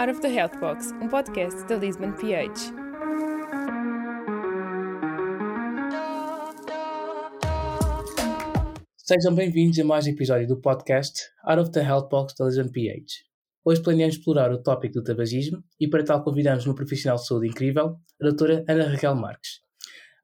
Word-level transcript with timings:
Out 0.00 0.12
of 0.12 0.22
the 0.22 0.34
Health 0.34 0.58
Box, 0.60 0.92
um 0.92 1.08
podcast 1.08 1.68
da 1.68 1.76
Lisbon 1.76 2.12
PH. 2.12 2.72
Sejam 8.96 9.34
bem-vindos 9.34 9.78
a 9.78 9.84
mais 9.84 10.06
um 10.06 10.08
episódio 10.08 10.48
do 10.48 10.58
podcast 10.58 11.28
Out 11.44 11.60
of 11.60 11.70
the 11.72 11.82
Health 11.82 12.08
Box 12.08 12.34
da 12.38 12.46
Lisbon 12.46 12.70
PH. 12.70 13.12
Hoje 13.62 13.82
planeamos 13.82 14.16
explorar 14.16 14.50
o 14.50 14.62
tópico 14.62 14.94
do 14.94 15.04
tabagismo 15.04 15.62
e 15.78 15.86
para 15.86 16.02
tal 16.02 16.24
convidamos 16.24 16.64
uma 16.64 16.74
profissional 16.74 17.18
de 17.18 17.26
saúde 17.26 17.48
incrível, 17.48 17.98
a 18.22 18.24
doutora 18.24 18.64
Ana 18.66 18.88
Raquel 18.88 19.14
Marques. 19.16 19.60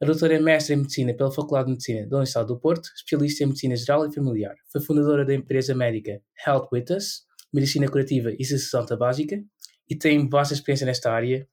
A 0.00 0.06
doutora 0.06 0.36
é 0.36 0.40
mestre 0.40 0.72
em 0.72 0.78
Medicina 0.78 1.12
pela 1.12 1.30
Faculdade 1.30 1.66
de 1.66 1.72
Medicina 1.72 2.00
da 2.08 2.16
Universidade 2.16 2.48
do 2.48 2.58
Porto, 2.58 2.88
especialista 2.96 3.44
em 3.44 3.48
Medicina 3.48 3.76
Geral 3.76 4.06
e 4.06 4.14
Familiar. 4.14 4.54
Foi 4.72 4.80
fundadora 4.80 5.22
da 5.22 5.34
empresa 5.34 5.74
médica 5.74 6.22
Health 6.46 6.68
With 6.72 6.86
Us, 6.96 7.26
Medicina 7.52 7.88
Curativa 7.88 8.32
e 8.38 8.44
Cessação 8.44 8.84
Tabágica, 8.84 9.42
e 9.88 9.96
tem 9.96 10.28
vasta 10.28 10.54
experiência 10.54 10.86
nesta 10.86 11.12
área. 11.12 11.46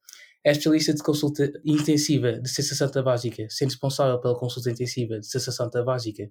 É 0.43 0.51
especialista 0.51 0.93
de 0.93 1.01
consulta 1.01 1.51
intensiva 1.63 2.33
de 2.33 2.49
cessação 2.49 2.89
tabágica, 2.89 3.47
sendo 3.49 3.69
responsável 3.69 4.19
pela 4.19 4.37
consulta 4.37 4.69
intensiva 4.69 5.19
de 5.19 5.27
cessação 5.27 5.69
tabágica 5.69 6.29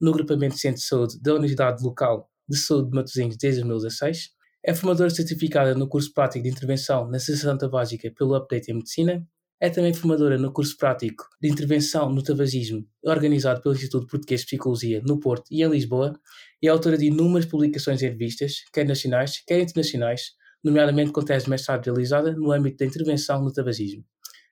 no 0.00 0.10
agrupamento 0.10 0.54
de 0.54 0.60
centro 0.60 0.80
de 0.80 0.86
saúde 0.86 1.20
da 1.20 1.34
Unidade 1.34 1.82
Local 1.82 2.30
de 2.48 2.56
Saúde 2.56 2.90
de 2.90 2.96
Matosinhos 2.96 3.36
desde 3.36 3.60
2016. 3.62 4.30
É 4.64 4.74
formadora 4.74 5.10
certificada 5.10 5.74
no 5.74 5.88
curso 5.88 6.12
prático 6.12 6.44
de 6.44 6.50
intervenção 6.50 7.08
na 7.08 7.18
cessação 7.18 7.58
tabágica 7.58 8.12
pelo 8.16 8.36
Update 8.36 8.70
em 8.70 8.74
Medicina 8.74 9.26
é 9.60 9.68
também 9.68 9.92
formadora 9.92 10.38
no 10.38 10.52
curso 10.52 10.76
prático 10.76 11.24
de 11.40 11.48
intervenção 11.48 12.10
no 12.10 12.22
tabagismo, 12.22 12.86
organizado 13.04 13.60
pelo 13.60 13.74
Instituto 13.74 14.06
Português 14.06 14.42
de 14.42 14.46
Psicologia 14.46 15.02
no 15.04 15.18
Porto 15.18 15.46
e 15.50 15.64
em 15.64 15.68
Lisboa, 15.68 16.18
e 16.62 16.68
é 16.68 16.70
autora 16.70 16.96
de 16.96 17.06
inúmeras 17.06 17.46
publicações 17.46 18.00
em 18.02 18.08
revistas, 18.08 18.62
quer 18.72 18.86
nacionais, 18.86 19.42
quer 19.44 19.60
internacionais, 19.60 20.32
nomeadamente 20.64 21.12
com 21.12 21.24
tese 21.24 21.44
de 21.44 21.50
mestrado 21.50 21.84
realizada 21.84 22.32
no 22.32 22.52
âmbito 22.52 22.78
da 22.78 22.86
intervenção 22.86 23.42
no 23.42 23.52
tabagismo. 23.52 24.04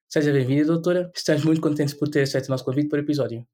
Seja 0.08 0.32
bem-vinda, 0.32 0.66
doutora. 0.66 1.10
Estamos 1.14 1.44
muito 1.44 1.60
contentes 1.60 1.94
por 1.94 2.08
ter 2.08 2.22
aceito 2.22 2.46
o 2.46 2.50
nosso 2.50 2.64
convite 2.64 2.88
para 2.88 2.98
o 2.98 3.02
episódio. 3.02 3.46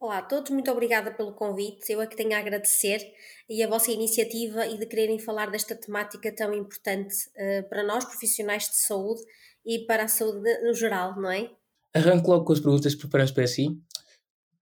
Olá 0.00 0.18
a 0.18 0.22
todos, 0.22 0.50
muito 0.50 0.70
obrigada 0.70 1.12
pelo 1.12 1.32
convite. 1.34 1.90
Eu 1.90 2.02
é 2.02 2.06
que 2.06 2.16
tenho 2.16 2.34
a 2.34 2.38
agradecer 2.38 3.00
e 3.48 3.62
a 3.62 3.68
vossa 3.68 3.90
iniciativa 3.90 4.66
e 4.66 4.76
de 4.76 4.86
quererem 4.86 5.18
falar 5.18 5.50
desta 5.50 5.74
temática 5.74 6.34
tão 6.34 6.52
importante 6.52 7.14
uh, 7.36 7.68
para 7.70 7.82
nós, 7.82 8.04
profissionais 8.04 8.64
de 8.64 8.76
saúde, 8.76 9.22
e 9.64 9.86
para 9.86 10.04
a 10.04 10.08
saúde 10.08 10.60
no 10.62 10.74
geral, 10.74 11.16
não 11.16 11.30
é? 11.30 11.50
Arranco 11.94 12.30
logo 12.30 12.44
com 12.44 12.52
as 12.52 12.60
perguntas 12.60 12.94
que 12.94 13.00
preparamos 13.00 13.32
para 13.32 13.46
si. 13.46 13.68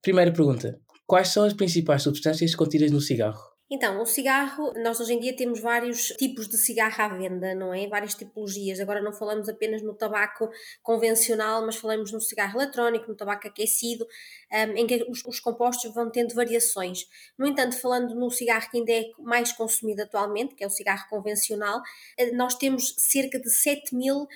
Primeira 0.01 0.33
pergunta: 0.33 0.81
Quais 1.07 1.29
são 1.29 1.45
as 1.45 1.53
principais 1.53 2.03
substâncias 2.03 2.55
contidas 2.55 2.91
no 2.91 3.01
cigarro? 3.01 3.52
Então, 3.75 4.03
o 4.03 4.05
cigarro, 4.05 4.70
nós 4.83 5.01
hoje 5.01 5.15
em 5.15 5.19
dia 5.19 5.34
temos 5.34 5.59
vários 5.59 6.09
tipos 6.09 6.47
de 6.47 6.59
cigarro 6.59 6.95
à 7.03 7.09
venda, 7.09 7.55
não 7.55 7.73
é? 7.73 7.87
Várias 7.87 8.14
tipologias. 8.14 8.79
Agora 8.79 9.01
não 9.01 9.14
falamos 9.14 9.48
apenas 9.48 9.81
no 9.81 9.95
tabaco 9.95 10.51
convencional, 10.83 11.64
mas 11.64 11.77
falamos 11.77 12.12
no 12.12 12.20
cigarro 12.20 12.61
eletrónico, 12.61 13.09
no 13.09 13.17
tabaco 13.17 13.48
aquecido, 13.48 14.06
um, 14.53 14.77
em 14.77 14.86
que 14.86 15.06
os, 15.08 15.25
os, 15.25 15.41
compostos 15.41 15.92
vão 15.95 16.11
tendo 16.11 16.34
variações. 16.34 17.08
No 17.39 17.47
entanto, 17.47 17.81
falando 17.81 18.14
no 18.14 18.31
cigarro 18.31 18.70
que 18.70 18.77
ainda 18.77 18.92
é 18.92 19.11
mais 19.19 19.53
consumido 19.53 20.03
atualmente, 20.03 20.55
que 20.55 20.62
é 20.62 20.67
o 20.67 20.70
cigarro 20.70 21.08
convencional, 21.08 21.81
eh, 22.19 22.31
nós 22.33 22.55
temos 22.55 22.95
cerca 22.98 23.41
de 23.41 23.48
7.500 23.48 24.27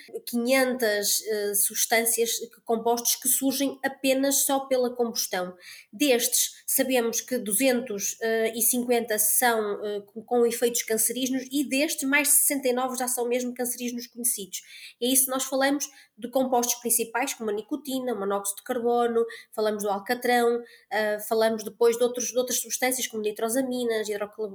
uh, 1.51 1.55
substâncias, 1.55 2.31
compostos 2.65 3.15
que 3.15 3.27
surgem 3.27 3.79
apenas 3.83 4.37
só 4.45 4.61
pela 4.61 4.89
combustão. 4.95 5.55
Destes, 5.93 6.63
sabemos 6.65 7.21
que 7.21 7.37
250 7.37 9.19
são 9.19 9.75
uh, 9.75 10.01
com 10.23 10.45
efeitos 10.45 10.81
cancerígenos 10.83 11.47
e 11.51 11.63
destes, 11.63 12.07
mais 12.09 12.27
de 12.27 12.33
69 12.33 12.97
já 12.97 13.07
são 13.07 13.27
mesmo 13.27 13.53
cancerígenos 13.53 14.07
conhecidos. 14.07 14.63
E 14.99 15.05
é 15.07 15.09
isso 15.09 15.29
nós 15.29 15.43
falamos 15.43 15.87
de 16.17 16.27
compostos 16.29 16.75
principais, 16.75 17.33
como 17.33 17.49
a 17.51 17.53
nicotina, 17.53 18.13
o 18.13 18.19
monóxido 18.19 18.57
de 18.57 18.63
carbono, 18.63 19.23
falamos 19.51 19.83
do 19.83 19.89
alcatrão, 20.07 20.59
uh, 20.59 21.27
falamos 21.27 21.63
depois 21.63 21.97
de, 21.97 22.03
outros, 22.03 22.27
de 22.27 22.37
outras 22.37 22.59
substâncias, 22.59 23.07
como 23.07 23.23
nitrosaminas, 23.23 24.07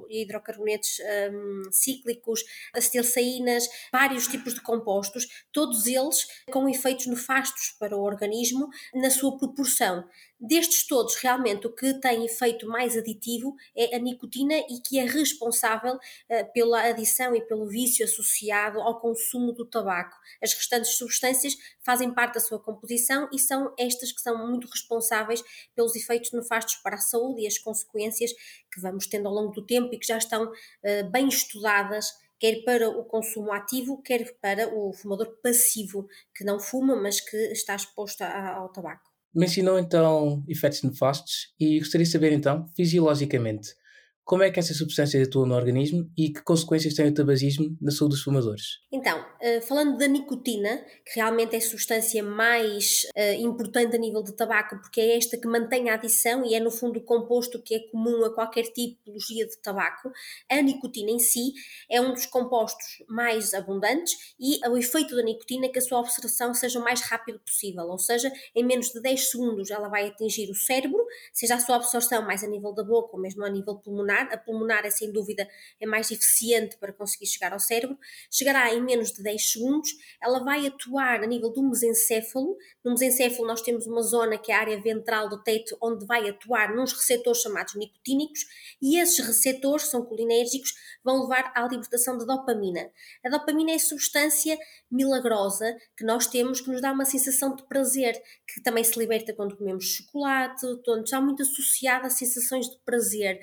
hidrocarbonetos 0.08 0.98
um, 1.32 1.70
cíclicos, 1.70 2.42
acetilsaínas, 2.74 3.68
vários 3.92 4.26
tipos 4.26 4.54
de 4.54 4.62
compostos, 4.62 5.26
todos 5.52 5.86
eles 5.86 6.26
com 6.50 6.68
efeitos 6.68 7.06
nefastos 7.06 7.76
para 7.78 7.96
o 7.96 8.02
organismo 8.02 8.68
na 8.94 9.10
sua 9.10 9.36
proporção. 9.36 10.04
Destes 10.44 10.84
todos, 10.88 11.14
realmente 11.14 11.68
o 11.68 11.72
que 11.72 11.94
tem 12.00 12.24
efeito 12.24 12.66
mais 12.66 12.96
aditivo 12.96 13.54
é 13.76 13.94
a 13.94 13.98
nicotina 14.00 14.56
e 14.68 14.82
que 14.84 14.98
é 14.98 15.04
responsável 15.04 15.94
uh, 15.94 16.52
pela 16.52 16.82
adição 16.82 17.32
e 17.32 17.40
pelo 17.46 17.68
vício 17.68 18.04
associado 18.04 18.80
ao 18.80 18.98
consumo 18.98 19.52
do 19.52 19.64
tabaco. 19.64 20.18
As 20.42 20.52
restantes 20.52 20.96
substâncias 20.96 21.56
fazem 21.80 22.12
parte 22.12 22.34
da 22.34 22.40
sua 22.40 22.58
composição 22.58 23.28
e 23.32 23.38
são 23.38 23.72
estas 23.78 24.10
que 24.10 24.20
são 24.20 24.44
muito 24.44 24.66
responsáveis 24.66 25.44
pelos 25.76 25.94
efeitos 25.94 26.32
nefastos 26.32 26.74
para 26.82 26.96
a 26.96 27.00
saúde 27.00 27.42
e 27.42 27.46
as 27.46 27.58
consequências 27.58 28.32
que 28.32 28.80
vamos 28.80 29.06
tendo 29.06 29.28
ao 29.28 29.34
longo 29.34 29.52
do 29.52 29.64
tempo 29.64 29.94
e 29.94 29.98
que 29.98 30.08
já 30.08 30.18
estão 30.18 30.46
uh, 30.46 31.10
bem 31.12 31.28
estudadas 31.28 32.20
quer 32.40 32.64
para 32.64 32.88
o 32.88 33.04
consumo 33.04 33.52
ativo, 33.52 34.02
quer 34.02 34.36
para 34.40 34.66
o 34.74 34.92
fumador 34.92 35.36
passivo, 35.40 36.08
que 36.34 36.42
não 36.42 36.58
fuma, 36.58 36.96
mas 36.96 37.20
que 37.20 37.36
está 37.52 37.76
exposto 37.76 38.22
ao 38.22 38.68
tabaco. 38.68 39.11
Mencionou 39.34 39.78
então 39.78 40.44
efeitos 40.48 40.82
nefastos. 40.82 41.54
E 41.58 41.78
gostaria 41.78 42.04
de 42.04 42.12
saber 42.12 42.32
então, 42.32 42.66
fisiologicamente, 42.76 43.74
como 44.24 44.42
é 44.42 44.50
que 44.50 44.60
essas 44.60 44.76
substâncias 44.76 45.26
atuam 45.26 45.46
no 45.46 45.54
organismo 45.54 46.10
e 46.16 46.32
que 46.32 46.42
consequências 46.42 46.94
tem 46.94 47.08
o 47.08 47.14
tabagismo 47.14 47.76
na 47.80 47.90
saúde 47.90 48.14
dos 48.14 48.22
fumadores? 48.22 48.80
Então, 48.90 49.24
eh, 49.40 49.60
falando 49.60 49.96
da 49.98 50.06
nicotina, 50.06 50.84
que 51.04 51.16
realmente 51.16 51.54
é 51.54 51.58
a 51.58 51.60
substância 51.60 52.22
mais 52.22 53.06
uh, 53.16 53.42
importante 53.42 53.96
a 53.96 53.98
nível 53.98 54.22
de 54.22 54.36
tabaco, 54.36 54.78
porque 54.80 55.00
é 55.00 55.16
esta 55.16 55.36
que 55.36 55.48
mantém 55.48 55.90
a 55.90 55.94
adição 55.94 56.44
e 56.44 56.54
é 56.54 56.60
no 56.60 56.70
fundo 56.70 57.00
o 57.00 57.04
composto 57.04 57.60
que 57.60 57.74
é 57.74 57.80
comum 57.90 58.24
a 58.24 58.32
qualquer 58.32 58.64
tipologia 58.64 59.46
de 59.46 59.56
tabaco, 59.60 60.12
a 60.48 60.62
nicotina 60.62 61.10
em 61.10 61.18
si 61.18 61.52
é 61.90 62.00
um 62.00 62.12
dos 62.12 62.26
compostos 62.26 63.02
mais 63.08 63.52
abundantes 63.54 64.34
e 64.38 64.60
o 64.68 64.76
efeito 64.76 65.16
da 65.16 65.22
nicotina 65.22 65.66
é 65.66 65.68
que 65.68 65.78
a 65.78 65.82
sua 65.82 65.98
absorção 66.00 66.54
seja 66.54 66.78
o 66.78 66.84
mais 66.84 67.00
rápido 67.00 67.40
possível, 67.40 67.84
ou 67.84 67.98
seja, 67.98 68.30
em 68.54 68.64
menos 68.64 68.90
de 68.90 69.00
10 69.00 69.30
segundos 69.30 69.70
ela 69.70 69.88
vai 69.88 70.06
atingir 70.06 70.50
o 70.50 70.54
cérebro, 70.54 71.04
seja 71.32 71.56
a 71.56 71.60
sua 71.60 71.76
absorção 71.76 72.22
mais 72.22 72.44
a 72.44 72.46
nível 72.46 72.72
da 72.72 72.84
boca 72.84 73.16
ou 73.16 73.20
mesmo 73.20 73.44
a 73.44 73.50
nível 73.50 73.76
pulmonar, 73.76 74.11
a 74.20 74.36
pulmonar 74.38 74.86
é 74.86 74.90
sem 74.90 75.12
dúvida 75.12 75.48
é 75.80 75.86
mais 75.86 76.10
eficiente 76.10 76.76
para 76.78 76.92
conseguir 76.92 77.26
chegar 77.26 77.52
ao 77.52 77.60
cérebro, 77.60 77.98
chegará 78.30 78.72
em 78.72 78.80
menos 78.80 79.12
de 79.12 79.22
10 79.22 79.32
10 79.32 79.52
segundos, 79.52 79.90
ela 80.22 80.44
vai 80.44 80.66
atuar 80.66 81.22
a 81.22 81.26
nível 81.26 81.50
do 81.50 81.62
mesencéfalo. 81.62 82.56
No 82.84 82.92
mesencéfalo 82.92 83.46
nós 83.48 83.62
temos 83.62 83.86
uma 83.86 84.02
zona 84.02 84.38
que 84.38 84.52
é 84.52 84.54
a 84.54 84.60
área 84.60 84.80
ventral 84.80 85.28
do 85.28 85.42
teto, 85.42 85.76
onde 85.82 86.06
vai 86.06 86.28
atuar 86.28 86.74
nos 86.74 86.92
receptores 86.92 87.40
chamados 87.40 87.74
nicotínicos, 87.74 88.40
e 88.80 88.98
esses 88.98 89.18
receptores, 89.24 89.88
são 89.88 90.04
colinérgicos, 90.04 90.74
vão 91.04 91.22
levar 91.22 91.52
à 91.54 91.66
libertação 91.66 92.16
de 92.18 92.26
dopamina. 92.26 92.90
A 93.24 93.28
dopamina 93.28 93.72
é 93.72 93.74
a 93.74 93.80
substância 93.80 94.56
milagrosa 94.90 95.76
que 95.96 96.04
nós 96.04 96.26
temos 96.26 96.60
que 96.60 96.70
nos 96.70 96.80
dá 96.80 96.92
uma 96.92 97.04
sensação 97.04 97.54
de 97.56 97.62
prazer, 97.64 98.20
que 98.46 98.62
também 98.62 98.84
se 98.84 98.98
liberta 98.98 99.32
quando 99.32 99.56
comemos 99.56 99.84
chocolate, 99.84 100.60
portanto, 100.60 101.04
está 101.04 101.20
muito 101.20 101.42
associada 101.42 102.06
a 102.06 102.10
sensações 102.10 102.68
de 102.68 102.78
prazer, 102.84 103.40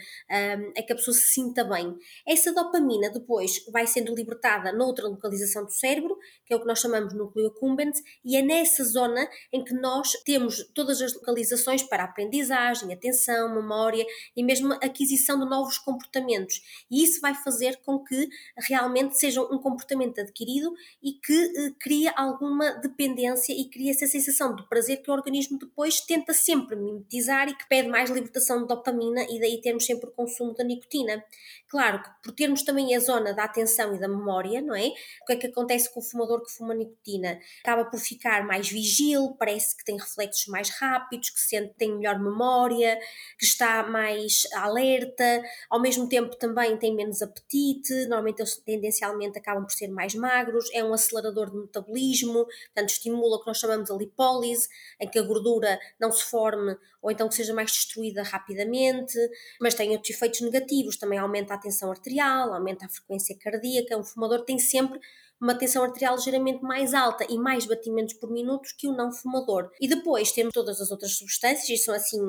um, 0.59 0.71
a 0.77 0.83
que 0.83 0.93
a 0.93 0.95
pessoa 0.95 1.15
se 1.15 1.29
sinta 1.29 1.63
bem. 1.63 1.95
Essa 2.27 2.53
dopamina 2.53 3.09
depois 3.09 3.63
vai 3.71 3.87
sendo 3.87 4.13
libertada 4.13 4.71
noutra 4.71 5.07
localização 5.07 5.65
do 5.65 5.71
cérebro, 5.71 6.17
que 6.45 6.53
é 6.53 6.57
o 6.57 6.59
que 6.59 6.67
nós 6.67 6.79
chamamos 6.79 7.13
núcleo 7.13 7.47
accumbens, 7.47 8.01
e 8.23 8.35
é 8.35 8.41
nessa 8.41 8.83
zona 8.83 9.27
em 9.51 9.63
que 9.63 9.73
nós 9.73 10.13
temos 10.25 10.63
todas 10.73 11.01
as 11.01 11.13
localizações 11.13 11.83
para 11.83 12.03
aprendizagem, 12.03 12.93
atenção, 12.93 13.53
memória 13.53 14.05
e 14.35 14.43
mesmo 14.43 14.73
aquisição 14.73 15.39
de 15.39 15.49
novos 15.49 15.77
comportamentos. 15.77 16.61
E 16.89 17.03
isso 17.03 17.21
vai 17.21 17.33
fazer 17.35 17.77
com 17.85 18.03
que 18.03 18.27
realmente 18.67 19.17
seja 19.17 19.41
um 19.41 19.57
comportamento 19.57 20.19
adquirido 20.19 20.73
e 21.01 21.13
que 21.13 21.33
eh, 21.33 21.73
cria 21.79 22.11
alguma 22.15 22.71
dependência 22.73 23.53
e 23.53 23.69
cria 23.69 23.91
essa 23.91 24.07
sensação 24.07 24.55
de 24.55 24.67
prazer 24.67 25.01
que 25.01 25.09
o 25.09 25.13
organismo 25.13 25.57
depois 25.57 26.01
tenta 26.01 26.33
sempre 26.33 26.75
mimetizar 26.75 27.47
e 27.47 27.55
que 27.55 27.67
pede 27.67 27.87
mais 27.87 28.09
libertação 28.09 28.61
de 28.61 28.67
dopamina 28.67 29.23
e 29.29 29.39
daí 29.39 29.61
temos 29.61 29.85
sempre 29.85 30.09
o 30.09 30.13
consumo 30.13 30.48
da 30.57 30.63
nicotina. 30.63 31.23
Claro 31.69 32.01
que 32.01 32.09
por 32.23 32.31
termos 32.33 32.63
também 32.63 32.95
a 32.95 32.99
zona 32.99 33.31
da 33.31 33.43
atenção 33.43 33.95
e 33.95 33.99
da 33.99 34.07
memória, 34.07 34.59
não 34.59 34.75
é? 34.75 34.87
O 35.21 35.25
que 35.27 35.33
é 35.33 35.35
que 35.35 35.47
acontece 35.47 35.93
com 35.93 35.99
o 35.99 36.03
fumador 36.03 36.43
que 36.43 36.51
fuma 36.51 36.73
nicotina? 36.73 37.39
Acaba 37.61 37.85
por 37.85 37.99
ficar 37.99 38.43
mais 38.43 38.67
vigil, 38.67 39.35
parece 39.37 39.77
que 39.77 39.85
tem 39.85 39.95
reflexos 39.95 40.47
mais 40.47 40.69
rápidos, 40.71 41.29
que 41.29 41.39
sente, 41.39 41.75
tem 41.77 41.95
melhor 41.95 42.17
memória, 42.17 42.99
que 43.37 43.45
está 43.45 43.83
mais 43.83 44.47
alerta, 44.55 45.43
ao 45.69 45.79
mesmo 45.79 46.09
tempo 46.09 46.35
também 46.37 46.75
tem 46.75 46.95
menos 46.95 47.21
apetite, 47.21 47.93
normalmente 48.07 48.39
eles 48.39 48.55
tendencialmente 48.57 49.37
acabam 49.37 49.63
por 49.63 49.71
ser 49.71 49.89
mais 49.89 50.15
magros, 50.15 50.67
é 50.73 50.83
um 50.83 50.91
acelerador 50.91 51.51
de 51.51 51.57
metabolismo, 51.57 52.45
portanto 52.45 52.89
estimula 52.89 53.35
o 53.35 53.41
que 53.41 53.47
nós 53.47 53.59
chamamos 53.59 53.91
a 53.91 53.95
lipólise, 53.95 54.67
em 54.99 55.07
que 55.07 55.19
a 55.19 55.23
gordura 55.23 55.79
não 55.99 56.11
se 56.11 56.23
forme 56.23 56.75
ou 57.01 57.11
então 57.11 57.29
que 57.29 57.35
seja 57.35 57.53
mais 57.53 57.71
destruída 57.71 58.23
rapidamente, 58.23 59.17
mas 59.59 59.73
tem 59.73 59.91
outros 59.91 60.09
efeitos 60.09 60.41
negativos, 60.41 60.97
também 60.97 61.17
aumenta 61.17 61.53
a 61.53 61.57
tensão 61.59 61.91
arterial, 61.91 62.53
aumenta 62.53 62.85
a 62.85 62.89
frequência 62.89 63.37
cardíaca, 63.37 63.97
o 63.97 64.03
fumador 64.03 64.43
tem 64.45 64.57
sempre 64.59 64.99
uma 65.41 65.55
tensão 65.55 65.83
arterial 65.83 66.15
ligeiramente 66.15 66.61
mais 66.61 66.93
alta 66.93 67.25
e 67.29 67.37
mais 67.37 67.65
batimentos 67.65 68.13
por 68.15 68.29
minuto 68.29 68.69
que 68.77 68.87
o 68.87 68.93
não 68.93 69.11
fumador. 69.11 69.71
E 69.79 69.87
depois 69.87 70.31
temos 70.31 70.53
todas 70.53 70.81
as 70.81 70.91
outras 70.91 71.13
substâncias, 71.17 71.69
e 71.69 71.77
são 71.77 71.93
assim 71.93 72.19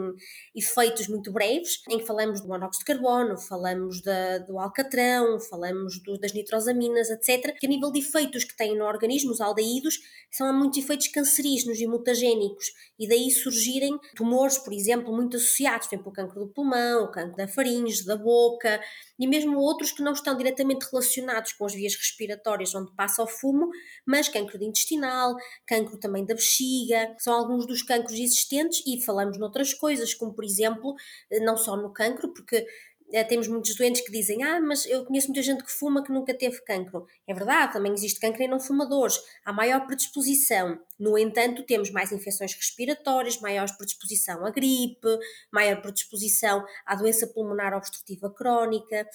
efeitos 0.54 1.08
muito 1.08 1.32
breves, 1.32 1.82
em 1.88 1.98
que 1.98 2.06
falamos 2.06 2.40
do 2.40 2.48
monóxido 2.48 2.84
de 2.84 2.92
carbono, 2.92 3.36
falamos 3.38 4.00
da, 4.00 4.38
do 4.38 4.58
alcatrão, 4.58 5.40
falamos 5.40 6.00
do, 6.02 6.18
das 6.18 6.32
nitrosaminas, 6.32 7.10
etc. 7.10 7.56
Que 7.58 7.66
a 7.66 7.68
nível 7.68 7.90
de 7.90 8.00
efeitos 8.00 8.44
que 8.44 8.56
têm 8.56 8.76
no 8.76 8.84
organismo, 8.84 9.32
os 9.32 9.40
aldeídos, 9.40 9.98
são 10.30 10.52
muitos 10.56 10.78
efeitos 10.78 11.08
cancerígenos 11.08 11.80
e 11.80 11.86
mutagénicos, 11.86 12.66
e 12.98 13.08
daí 13.08 13.30
surgirem 13.30 13.98
tumores, 14.14 14.58
por 14.58 14.72
exemplo, 14.72 15.14
muito 15.14 15.36
associados, 15.36 15.88
por 15.88 15.94
exemplo, 15.94 16.12
o 16.12 16.14
cancro 16.14 16.40
do 16.40 16.48
pulmão, 16.48 17.04
o 17.04 17.10
cancro 17.10 17.36
da 17.36 17.48
faringe, 17.48 18.04
da 18.04 18.16
boca, 18.16 18.80
e 19.18 19.26
mesmo 19.26 19.58
outros 19.58 19.92
que 19.92 20.02
não 20.02 20.12
estão 20.12 20.36
diretamente 20.36 20.86
relacionados 20.90 21.52
com 21.52 21.66
as 21.66 21.74
vias 21.74 21.94
respiratórias 21.94 22.74
onde 22.74 22.90
passa 23.00 23.22
o 23.22 23.26
fumo, 23.26 23.70
mas 24.04 24.28
cancro 24.28 24.62
intestinal, 24.62 25.34
cancro 25.66 25.98
também 25.98 26.22
da 26.26 26.34
bexiga, 26.34 27.16
são 27.18 27.32
alguns 27.32 27.66
dos 27.66 27.82
cancros 27.82 28.12
existentes 28.12 28.82
e 28.86 29.02
falamos 29.02 29.38
noutras 29.38 29.72
coisas, 29.72 30.12
como 30.12 30.34
por 30.34 30.44
exemplo, 30.44 30.94
eh, 31.30 31.40
não 31.40 31.56
só 31.56 31.78
no 31.78 31.90
cancro, 31.94 32.30
porque 32.34 32.66
eh, 33.12 33.24
temos 33.24 33.48
muitos 33.48 33.74
doentes 33.74 34.00
que 34.02 34.10
dizem: 34.10 34.42
Ah, 34.42 34.60
mas 34.60 34.86
eu 34.86 35.04
conheço 35.04 35.28
muita 35.28 35.42
gente 35.42 35.64
que 35.64 35.70
fuma 35.70 36.02
que 36.02 36.12
nunca 36.12 36.32
teve 36.34 36.60
cancro. 36.62 37.06
É 37.26 37.34
verdade, 37.34 37.72
também 37.72 37.92
existe 37.92 38.20
cancro 38.20 38.42
em 38.42 38.48
não 38.48 38.60
fumadores. 38.60 39.18
Há 39.44 39.52
maior 39.52 39.86
predisposição. 39.86 40.78
No 40.98 41.16
entanto, 41.16 41.64
temos 41.64 41.90
mais 41.90 42.12
infecções 42.12 42.54
respiratórias, 42.54 43.40
maior 43.40 43.66
predisposição 43.76 44.44
à 44.44 44.50
gripe, 44.50 45.08
maior 45.50 45.80
predisposição 45.80 46.64
à 46.84 46.94
doença 46.94 47.26
pulmonar 47.26 47.72
obstrutiva 47.72 48.30
crónica, 48.30 49.08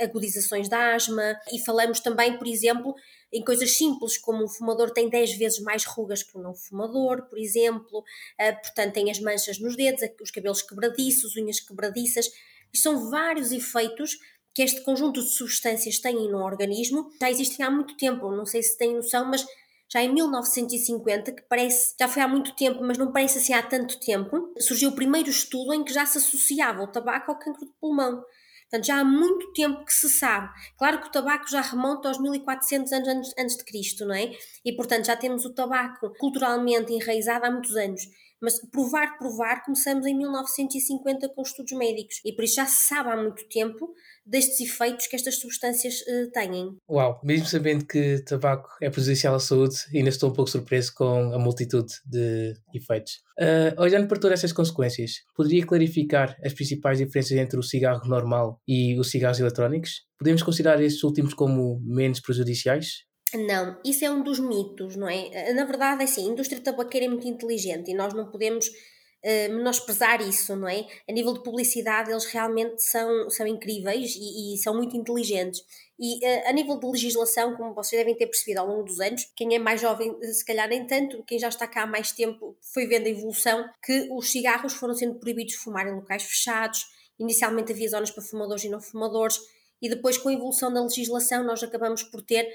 agudizações 0.00 0.66
da 0.66 0.94
asma. 0.94 1.38
E 1.52 1.58
falamos 1.58 2.00
também, 2.00 2.38
por 2.38 2.46
exemplo, 2.46 2.94
em 3.32 3.44
coisas 3.44 3.76
simples, 3.76 4.16
como 4.16 4.44
o 4.44 4.48
fumador 4.48 4.90
tem 4.90 5.08
10 5.10 5.36
vezes 5.36 5.60
mais 5.60 5.84
rugas 5.84 6.22
que 6.22 6.38
o 6.38 6.40
não 6.40 6.54
fumador, 6.54 7.28
por 7.28 7.38
exemplo, 7.38 8.02
eh, 8.38 8.52
portanto, 8.52 8.94
tem 8.94 9.10
as 9.10 9.20
manchas 9.20 9.58
nos 9.58 9.76
dedos, 9.76 10.00
os 10.20 10.30
cabelos 10.30 10.62
quebradiços, 10.62 11.36
unhas 11.36 11.60
quebradiças. 11.60 12.30
Isto 12.72 12.82
são 12.82 13.10
vários 13.10 13.52
efeitos 13.52 14.18
que 14.54 14.62
este 14.62 14.80
conjunto 14.82 15.20
de 15.20 15.28
substâncias 15.28 15.98
têm 15.98 16.30
no 16.30 16.42
organismo. 16.42 17.10
Já 17.20 17.30
existem 17.30 17.64
há 17.64 17.70
muito 17.70 17.96
tempo, 17.96 18.30
não 18.30 18.46
sei 18.46 18.62
se 18.62 18.76
têm 18.78 18.94
noção, 18.94 19.26
mas 19.26 19.44
já 19.92 20.02
em 20.02 20.12
1950, 20.12 21.32
que 21.32 21.42
parece, 21.42 21.94
já 21.98 22.08
foi 22.08 22.22
há 22.22 22.28
muito 22.28 22.54
tempo, 22.56 22.82
mas 22.82 22.98
não 22.98 23.12
parece 23.12 23.38
assim 23.38 23.52
há 23.52 23.62
tanto 23.62 24.00
tempo, 24.00 24.52
surgiu 24.58 24.90
o 24.90 24.94
primeiro 24.94 25.30
estudo 25.30 25.72
em 25.72 25.84
que 25.84 25.92
já 25.92 26.04
se 26.04 26.18
associava 26.18 26.82
o 26.82 26.88
tabaco 26.88 27.30
ao 27.30 27.38
cancro 27.38 27.64
de 27.64 27.72
pulmão. 27.80 28.24
Portanto, 28.62 28.86
já 28.86 28.98
há 28.98 29.04
muito 29.04 29.52
tempo 29.52 29.84
que 29.84 29.92
se 29.92 30.08
sabe. 30.08 30.48
Claro 30.76 31.00
que 31.00 31.06
o 31.08 31.12
tabaco 31.12 31.48
já 31.48 31.60
remonta 31.60 32.08
aos 32.08 32.18
1400 32.18 32.92
anos 32.92 33.08
antes, 33.08 33.34
antes 33.38 33.56
de 33.56 33.64
Cristo, 33.64 34.04
não 34.04 34.14
é? 34.14 34.32
E, 34.64 34.72
portanto, 34.72 35.06
já 35.06 35.14
temos 35.16 35.44
o 35.44 35.54
tabaco 35.54 36.12
culturalmente 36.18 36.92
enraizado 36.92 37.46
há 37.46 37.50
muitos 37.50 37.76
anos. 37.76 38.02
Mas 38.40 38.60
provar, 38.70 39.16
provar, 39.18 39.64
começamos 39.64 40.06
em 40.06 40.16
1950 40.16 41.28
com 41.30 41.42
estudos 41.42 41.72
médicos 41.72 42.20
e 42.24 42.32
por 42.32 42.44
isso 42.44 42.56
já 42.56 42.66
se 42.66 42.88
sabe 42.88 43.10
há 43.10 43.16
muito 43.16 43.48
tempo 43.48 43.92
destes 44.26 44.60
efeitos 44.60 45.06
que 45.06 45.16
estas 45.16 45.38
substâncias 45.38 46.00
uh, 46.02 46.30
têm. 46.32 46.76
Uau, 46.90 47.20
mesmo 47.24 47.46
sabendo 47.46 47.86
que 47.86 48.22
tabaco 48.24 48.68
é 48.82 48.90
prejudicial 48.90 49.34
à 49.34 49.40
saúde, 49.40 49.76
ainda 49.94 50.08
estou 50.08 50.30
um 50.30 50.32
pouco 50.32 50.50
surpreso 50.50 50.92
com 50.94 51.32
a 51.32 51.38
multitude 51.38 51.92
de 52.04 52.54
efeitos. 52.74 53.22
Uh, 53.38 53.80
olhando 53.80 54.08
para 54.08 54.18
todas 54.18 54.40
essas 54.40 54.52
consequências, 54.52 55.22
poderia 55.34 55.64
clarificar 55.64 56.36
as 56.44 56.52
principais 56.52 56.98
diferenças 56.98 57.38
entre 57.38 57.58
o 57.58 57.62
cigarro 57.62 58.06
normal 58.08 58.60
e 58.66 58.98
os 58.98 59.10
cigarros 59.10 59.38
eletrónicos? 59.38 60.06
Podemos 60.18 60.42
considerar 60.42 60.82
estes 60.82 61.02
últimos 61.04 61.34
como 61.34 61.80
menos 61.84 62.20
prejudiciais? 62.20 63.06
Não, 63.36 63.78
isso 63.84 64.04
é 64.04 64.10
um 64.10 64.22
dos 64.22 64.38
mitos, 64.38 64.96
não 64.96 65.08
é? 65.08 65.52
Na 65.52 65.64
verdade, 65.64 66.02
é 66.02 66.04
assim, 66.04 66.28
a 66.28 66.32
indústria 66.32 66.60
tabaqueira 66.60 67.06
é 67.06 67.08
muito 67.08 67.26
inteligente 67.26 67.90
e 67.90 67.94
nós 67.94 68.14
não 68.14 68.30
podemos 68.30 68.68
uh, 68.68 69.54
menosprezar 69.54 70.20
isso, 70.20 70.54
não 70.56 70.68
é? 70.68 70.86
A 71.08 71.12
nível 71.12 71.32
de 71.34 71.42
publicidade, 71.42 72.10
eles 72.10 72.24
realmente 72.26 72.82
são, 72.82 73.28
são 73.30 73.46
incríveis 73.46 74.14
e, 74.16 74.54
e 74.54 74.58
são 74.58 74.74
muito 74.74 74.96
inteligentes. 74.96 75.62
E 75.98 76.24
uh, 76.24 76.48
a 76.48 76.52
nível 76.52 76.78
de 76.78 76.86
legislação, 76.86 77.56
como 77.56 77.74
vocês 77.74 77.98
devem 78.00 78.16
ter 78.16 78.26
percebido 78.26 78.58
ao 78.58 78.66
longo 78.66 78.84
dos 78.84 79.00
anos, 79.00 79.30
quem 79.36 79.54
é 79.54 79.58
mais 79.58 79.80
jovem, 79.80 80.16
se 80.22 80.44
calhar 80.44 80.68
nem 80.68 80.86
tanto, 80.86 81.22
quem 81.24 81.38
já 81.38 81.48
está 81.48 81.66
cá 81.66 81.82
há 81.82 81.86
mais 81.86 82.12
tempo 82.12 82.56
foi 82.72 82.86
vendo 82.86 83.06
a 83.06 83.10
evolução 83.10 83.68
que 83.84 84.08
os 84.12 84.30
cigarros 84.30 84.74
foram 84.74 84.94
sendo 84.94 85.18
proibidos 85.18 85.52
de 85.52 85.58
fumar 85.58 85.86
em 85.86 85.94
locais 85.94 86.22
fechados. 86.22 86.80
Inicialmente 87.18 87.72
havia 87.72 87.88
zonas 87.88 88.10
para 88.10 88.22
fumadores 88.22 88.64
e 88.64 88.68
não 88.68 88.80
fumadores, 88.80 89.40
e 89.80 89.88
depois, 89.88 90.16
com 90.16 90.28
a 90.28 90.32
evolução 90.32 90.72
da 90.72 90.82
legislação, 90.82 91.44
nós 91.44 91.62
acabamos 91.62 92.02
por 92.02 92.22
ter 92.22 92.48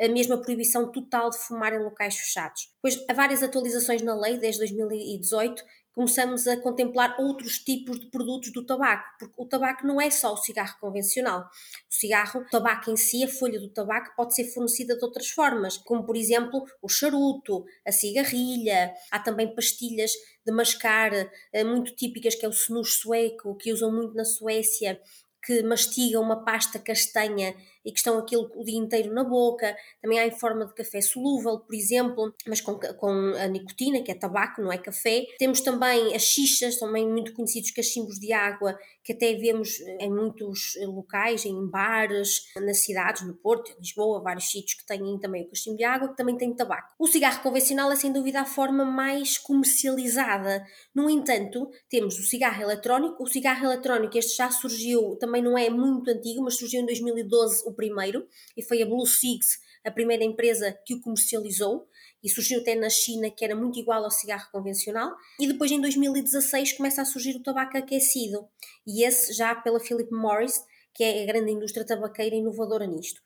a 0.00 0.08
mesma 0.08 0.38
proibição 0.38 0.90
total 0.90 1.30
de 1.30 1.38
fumar 1.38 1.72
em 1.72 1.82
locais 1.82 2.16
fechados. 2.16 2.72
Pois 2.80 3.02
há 3.08 3.14
várias 3.14 3.42
atualizações 3.42 4.02
na 4.02 4.14
lei 4.14 4.38
desde 4.38 4.60
2018 4.60 5.62
começamos 5.94 6.48
a 6.48 6.56
contemplar 6.56 7.16
outros 7.20 7.58
tipos 7.58 8.00
de 8.00 8.06
produtos 8.06 8.52
do 8.52 8.66
tabaco, 8.66 9.04
porque 9.18 9.34
o 9.38 9.46
tabaco 9.46 9.86
não 9.86 10.00
é 10.00 10.10
só 10.10 10.34
o 10.34 10.36
cigarro 10.36 10.76
convencional. 10.80 11.42
O 11.42 11.94
cigarro, 11.94 12.40
o 12.40 12.48
tabaco 12.48 12.90
em 12.90 12.96
si, 12.96 13.22
a 13.22 13.28
folha 13.28 13.60
do 13.60 13.70
tabaco 13.70 14.12
pode 14.16 14.34
ser 14.34 14.52
fornecida 14.52 14.96
de 14.96 15.04
outras 15.04 15.30
formas, 15.30 15.76
como 15.78 16.04
por 16.04 16.16
exemplo 16.16 16.64
o 16.82 16.88
charuto, 16.88 17.64
a 17.86 17.92
cigarrilha, 17.92 18.92
há 19.10 19.20
também 19.20 19.54
pastilhas 19.54 20.10
de 20.44 20.52
mascar 20.52 21.12
eh, 21.52 21.64
muito 21.64 21.94
típicas 21.94 22.34
que 22.34 22.44
é 22.44 22.48
o 22.48 22.52
snus 22.52 22.96
sueco, 22.98 23.56
que 23.56 23.72
usam 23.72 23.92
muito 23.92 24.14
na 24.14 24.24
Suécia, 24.24 25.00
que 25.44 25.62
mastigam 25.62 26.22
uma 26.22 26.44
pasta 26.44 26.78
castanha 26.78 27.54
e 27.84 27.92
que 27.92 27.98
estão 27.98 28.18
aquilo 28.18 28.50
o 28.54 28.64
dia 28.64 28.78
inteiro 28.78 29.12
na 29.12 29.24
boca. 29.24 29.76
Também 30.00 30.18
há 30.18 30.26
em 30.26 30.30
forma 30.30 30.66
de 30.66 30.74
café 30.74 31.00
solúvel, 31.00 31.58
por 31.58 31.74
exemplo, 31.74 32.34
mas 32.46 32.60
com, 32.60 32.78
com 32.78 33.10
a 33.36 33.46
nicotina, 33.46 34.02
que 34.02 34.10
é 34.10 34.14
tabaco, 34.14 34.62
não 34.62 34.72
é 34.72 34.78
café. 34.78 35.26
Temos 35.38 35.60
também 35.60 36.14
as 36.14 36.22
xixas, 36.22 36.78
também 36.78 37.08
muito 37.08 37.32
conhecidos 37.34 37.70
cachimbos 37.70 38.18
de 38.18 38.32
água, 38.32 38.78
que 39.02 39.12
até 39.12 39.34
vemos 39.34 39.80
em 40.00 40.10
muitos 40.10 40.74
locais, 40.86 41.44
em 41.44 41.66
bares, 41.68 42.44
nas 42.56 42.78
cidades, 42.78 43.22
no 43.22 43.34
Porto, 43.34 43.70
em 43.70 43.78
Lisboa, 43.78 44.22
vários 44.22 44.50
sítios 44.50 44.74
que 44.74 44.86
têm 44.86 45.18
também 45.18 45.42
o 45.42 45.48
cachimbo 45.50 45.76
de 45.76 45.84
água, 45.84 46.08
que 46.08 46.16
também 46.16 46.36
tem 46.36 46.54
tabaco. 46.54 46.94
O 46.98 47.06
cigarro 47.06 47.42
convencional 47.42 47.92
é 47.92 47.96
sem 47.96 48.12
dúvida 48.12 48.40
a 48.40 48.46
forma 48.46 48.84
mais 48.84 49.36
comercializada. 49.36 50.64
No 50.94 51.10
entanto, 51.10 51.70
temos 51.88 52.18
o 52.18 52.22
cigarro 52.22 52.62
eletrónico. 52.62 53.22
O 53.22 53.26
cigarro 53.26 53.66
eletrónico, 53.66 54.16
este 54.16 54.36
já 54.36 54.50
surgiu, 54.50 55.16
também 55.16 55.42
não 55.42 55.58
é 55.58 55.68
muito 55.68 56.10
antigo, 56.10 56.42
mas 56.42 56.56
surgiu 56.56 56.80
em 56.80 56.86
2012 56.86 57.68
primeiro, 57.74 58.26
e 58.56 58.62
foi 58.62 58.82
a 58.82 58.86
Blue 58.86 59.06
Sigs 59.06 59.58
a 59.84 59.90
primeira 59.90 60.24
empresa 60.24 60.72
que 60.84 60.94
o 60.94 61.00
comercializou, 61.00 61.86
e 62.22 62.28
surgiu 62.30 62.60
até 62.60 62.74
na 62.74 62.88
China, 62.88 63.30
que 63.30 63.44
era 63.44 63.54
muito 63.54 63.78
igual 63.78 64.02
ao 64.02 64.10
cigarro 64.10 64.50
convencional, 64.50 65.14
e 65.38 65.46
depois 65.46 65.70
em 65.70 65.80
2016 65.80 66.72
começa 66.72 67.02
a 67.02 67.04
surgir 67.04 67.36
o 67.36 67.42
tabaco 67.42 67.76
aquecido, 67.76 68.48
e 68.86 69.04
esse 69.04 69.34
já 69.34 69.54
pela 69.54 69.78
Philip 69.78 70.10
Morris, 70.10 70.64
que 70.94 71.04
é 71.04 71.22
a 71.22 71.26
grande 71.26 71.52
indústria 71.52 71.84
tabaqueira 71.84 72.34
inovadora 72.34 72.86
nisto. 72.86 73.20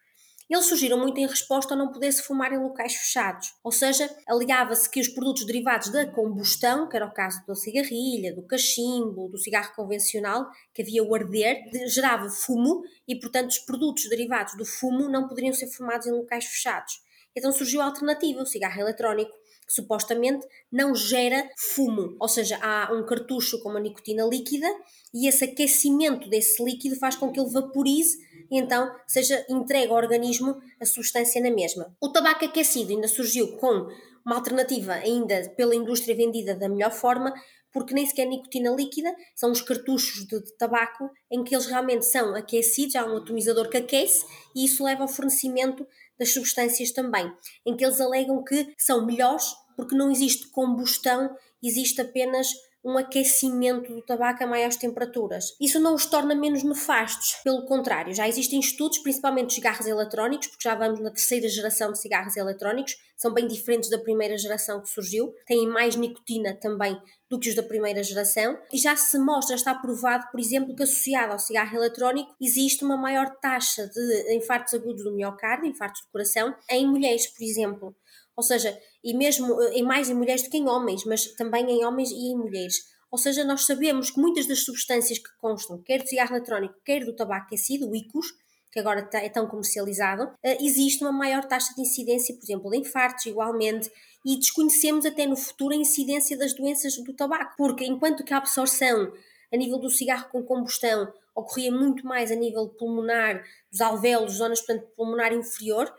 Eles 0.48 0.64
surgiram 0.64 0.98
muito 0.98 1.18
em 1.18 1.26
resposta 1.26 1.74
a 1.74 1.76
não 1.76 1.92
poder-se 1.92 2.22
fumar 2.22 2.52
em 2.52 2.58
locais 2.58 2.94
fechados, 2.94 3.52
ou 3.62 3.70
seja, 3.70 4.08
alegava-se 4.26 4.88
que 4.88 4.98
os 4.98 5.08
produtos 5.08 5.44
derivados 5.44 5.90
da 5.90 6.06
combustão, 6.10 6.88
que 6.88 6.96
era 6.96 7.06
o 7.06 7.12
caso 7.12 7.44
da 7.46 7.54
cigarrilha, 7.54 8.34
do 8.34 8.42
cachimbo, 8.46 9.28
do 9.28 9.36
cigarro 9.36 9.74
convencional, 9.76 10.46
que 10.72 10.80
havia 10.80 11.04
o 11.04 11.14
arder, 11.14 11.58
gerava 11.86 12.30
fumo 12.30 12.82
e, 13.06 13.18
portanto, 13.20 13.50
os 13.50 13.58
produtos 13.58 14.08
derivados 14.08 14.56
do 14.56 14.64
fumo 14.64 15.08
não 15.08 15.28
poderiam 15.28 15.52
ser 15.52 15.66
fumados 15.66 16.06
em 16.06 16.12
locais 16.12 16.46
fechados. 16.46 16.94
Então 17.36 17.52
surgiu 17.52 17.82
a 17.82 17.84
alternativa, 17.84 18.42
o 18.42 18.46
cigarro 18.46 18.80
eletrónico, 18.80 19.32
supostamente 19.68 20.46
não 20.72 20.94
gera 20.94 21.48
fumo, 21.56 22.16
ou 22.18 22.28
seja, 22.28 22.58
há 22.62 22.92
um 22.92 23.04
cartucho 23.04 23.62
com 23.62 23.68
uma 23.68 23.80
nicotina 23.80 24.24
líquida 24.24 24.66
e 25.12 25.28
esse 25.28 25.44
aquecimento 25.44 26.28
desse 26.28 26.62
líquido 26.64 26.96
faz 26.96 27.16
com 27.16 27.30
que 27.30 27.38
ele 27.38 27.50
vaporize 27.50 28.16
e 28.50 28.58
então 28.58 28.90
seja 29.06 29.44
entregue 29.48 29.92
ao 29.92 29.96
organismo 29.96 30.56
a 30.80 30.86
substância 30.86 31.40
na 31.42 31.50
mesma. 31.50 31.94
O 32.00 32.10
tabaco 32.10 32.44
aquecido 32.44 32.92
ainda 32.92 33.08
surgiu 33.08 33.56
com 33.58 33.88
uma 34.24 34.36
alternativa 34.36 34.92
ainda 34.92 35.48
pela 35.56 35.74
indústria 35.74 36.14
vendida 36.14 36.54
da 36.54 36.68
melhor 36.68 36.90
forma, 36.90 37.32
porque 37.72 37.94
nem 37.94 38.06
sequer 38.06 38.26
nicotina 38.26 38.70
líquida, 38.70 39.14
são 39.34 39.50
os 39.50 39.60
cartuchos 39.60 40.26
de, 40.26 40.42
de, 40.42 40.56
tabaco 40.56 41.10
em 41.30 41.44
que 41.44 41.54
eles 41.54 41.66
realmente 41.66 42.04
são 42.04 42.34
aquecidos, 42.34 42.96
há 42.96 43.04
um 43.04 43.18
atomizador 43.18 43.68
que 43.68 43.76
aquece 43.76 44.24
e 44.54 44.64
isso 44.64 44.84
leva 44.84 45.02
ao 45.02 45.08
fornecimento 45.08 45.86
das 46.18 46.32
substâncias 46.32 46.90
também, 46.92 47.32
em 47.66 47.76
que 47.76 47.84
eles 47.84 48.00
alegam 48.00 48.42
que 48.44 48.74
são 48.76 49.06
melhores 49.06 49.44
porque 49.78 49.94
não 49.94 50.10
existe 50.10 50.48
combustão, 50.48 51.32
existe 51.62 52.00
apenas 52.00 52.48
um 52.84 52.96
aquecimento 52.96 53.92
do 53.92 54.02
tabaco 54.02 54.42
a 54.42 54.46
maiores 54.46 54.76
temperaturas. 54.76 55.56
Isso 55.60 55.80
não 55.80 55.94
os 55.94 56.06
torna 56.06 56.34
menos 56.34 56.62
nefastos, 56.62 57.36
pelo 57.42 57.64
contrário, 57.66 58.14
já 58.14 58.28
existem 58.28 58.60
estudos, 58.60 58.98
principalmente 58.98 59.48
de 59.48 59.54
cigarros 59.54 59.86
eletrónicos, 59.86 60.46
porque 60.48 60.68
já 60.68 60.74
vamos 60.74 61.00
na 61.00 61.10
terceira 61.10 61.48
geração 61.48 61.92
de 61.92 62.00
cigarros 62.00 62.36
eletrónicos, 62.36 62.96
são 63.16 63.34
bem 63.34 63.48
diferentes 63.48 63.90
da 63.90 63.98
primeira 63.98 64.38
geração 64.38 64.80
que 64.80 64.88
surgiu, 64.88 65.34
têm 65.46 65.66
mais 65.66 65.96
nicotina 65.96 66.54
também 66.54 66.96
do 67.28 67.38
que 67.38 67.48
os 67.48 67.54
da 67.54 67.62
primeira 67.62 68.02
geração, 68.02 68.56
e 68.72 68.78
já 68.78 68.96
se 68.96 69.18
mostra, 69.18 69.56
está 69.56 69.74
provado, 69.74 70.26
por 70.30 70.38
exemplo, 70.38 70.74
que 70.74 70.84
associado 70.84 71.32
ao 71.32 71.38
cigarro 71.38 71.76
eletrónico 71.76 72.34
existe 72.40 72.84
uma 72.84 72.96
maior 72.96 73.28
taxa 73.40 73.86
de 73.86 74.34
infartos 74.34 74.72
agudos 74.72 75.02
do 75.02 75.14
miocárdio, 75.14 75.66
infartos 75.66 76.02
do 76.02 76.10
coração, 76.10 76.54
em 76.70 76.86
mulheres, 76.86 77.26
por 77.26 77.44
exemplo. 77.44 77.96
Ou 78.38 78.42
seja, 78.44 78.80
e 79.02 79.12
mesmo 79.14 79.60
eh, 79.60 79.78
em 79.78 79.82
mais 79.82 80.08
em 80.08 80.14
mulheres 80.14 80.44
do 80.44 80.48
que 80.48 80.56
em 80.56 80.68
homens, 80.68 81.04
mas 81.04 81.24
também 81.34 81.68
em 81.68 81.84
homens 81.84 82.12
e 82.12 82.30
em 82.30 82.36
mulheres. 82.36 82.84
Ou 83.10 83.18
seja, 83.18 83.42
nós 83.42 83.66
sabemos 83.66 84.12
que 84.12 84.20
muitas 84.20 84.46
das 84.46 84.60
substâncias 84.60 85.18
que 85.18 85.28
constam, 85.40 85.82
quer 85.82 86.00
do 86.00 86.08
cigarro 86.08 86.36
eletrónico, 86.36 86.76
quer 86.84 87.04
do 87.04 87.16
tabaco 87.16 87.46
aquecido, 87.46 87.90
o 87.90 87.96
ICOS, 87.96 88.28
que 88.70 88.78
agora 88.78 89.02
tá, 89.02 89.18
é 89.18 89.28
tão 89.28 89.48
comercializado, 89.48 90.30
eh, 90.40 90.56
existe 90.64 91.02
uma 91.02 91.10
maior 91.10 91.46
taxa 91.46 91.74
de 91.74 91.82
incidência, 91.82 92.32
por 92.32 92.44
exemplo, 92.44 92.70
de 92.70 92.76
infartos, 92.76 93.26
igualmente, 93.26 93.90
e 94.24 94.38
desconhecemos 94.38 95.04
até 95.04 95.26
no 95.26 95.36
futuro 95.36 95.74
a 95.74 95.76
incidência 95.76 96.38
das 96.38 96.54
doenças 96.54 96.96
do 96.96 97.12
tabaco, 97.12 97.56
porque 97.58 97.84
enquanto 97.84 98.22
que 98.22 98.32
a 98.32 98.36
absorção 98.36 99.12
a 99.52 99.56
nível 99.56 99.78
do 99.78 99.90
cigarro 99.90 100.28
com 100.30 100.44
combustão 100.44 101.12
ocorria 101.34 101.72
muito 101.72 102.06
mais 102.06 102.30
a 102.30 102.36
nível 102.36 102.68
pulmonar, 102.68 103.42
dos 103.68 103.80
alvéolos, 103.80 104.34
zonas 104.34 104.60
portanto, 104.60 104.86
pulmonar 104.94 105.32
inferior, 105.32 105.92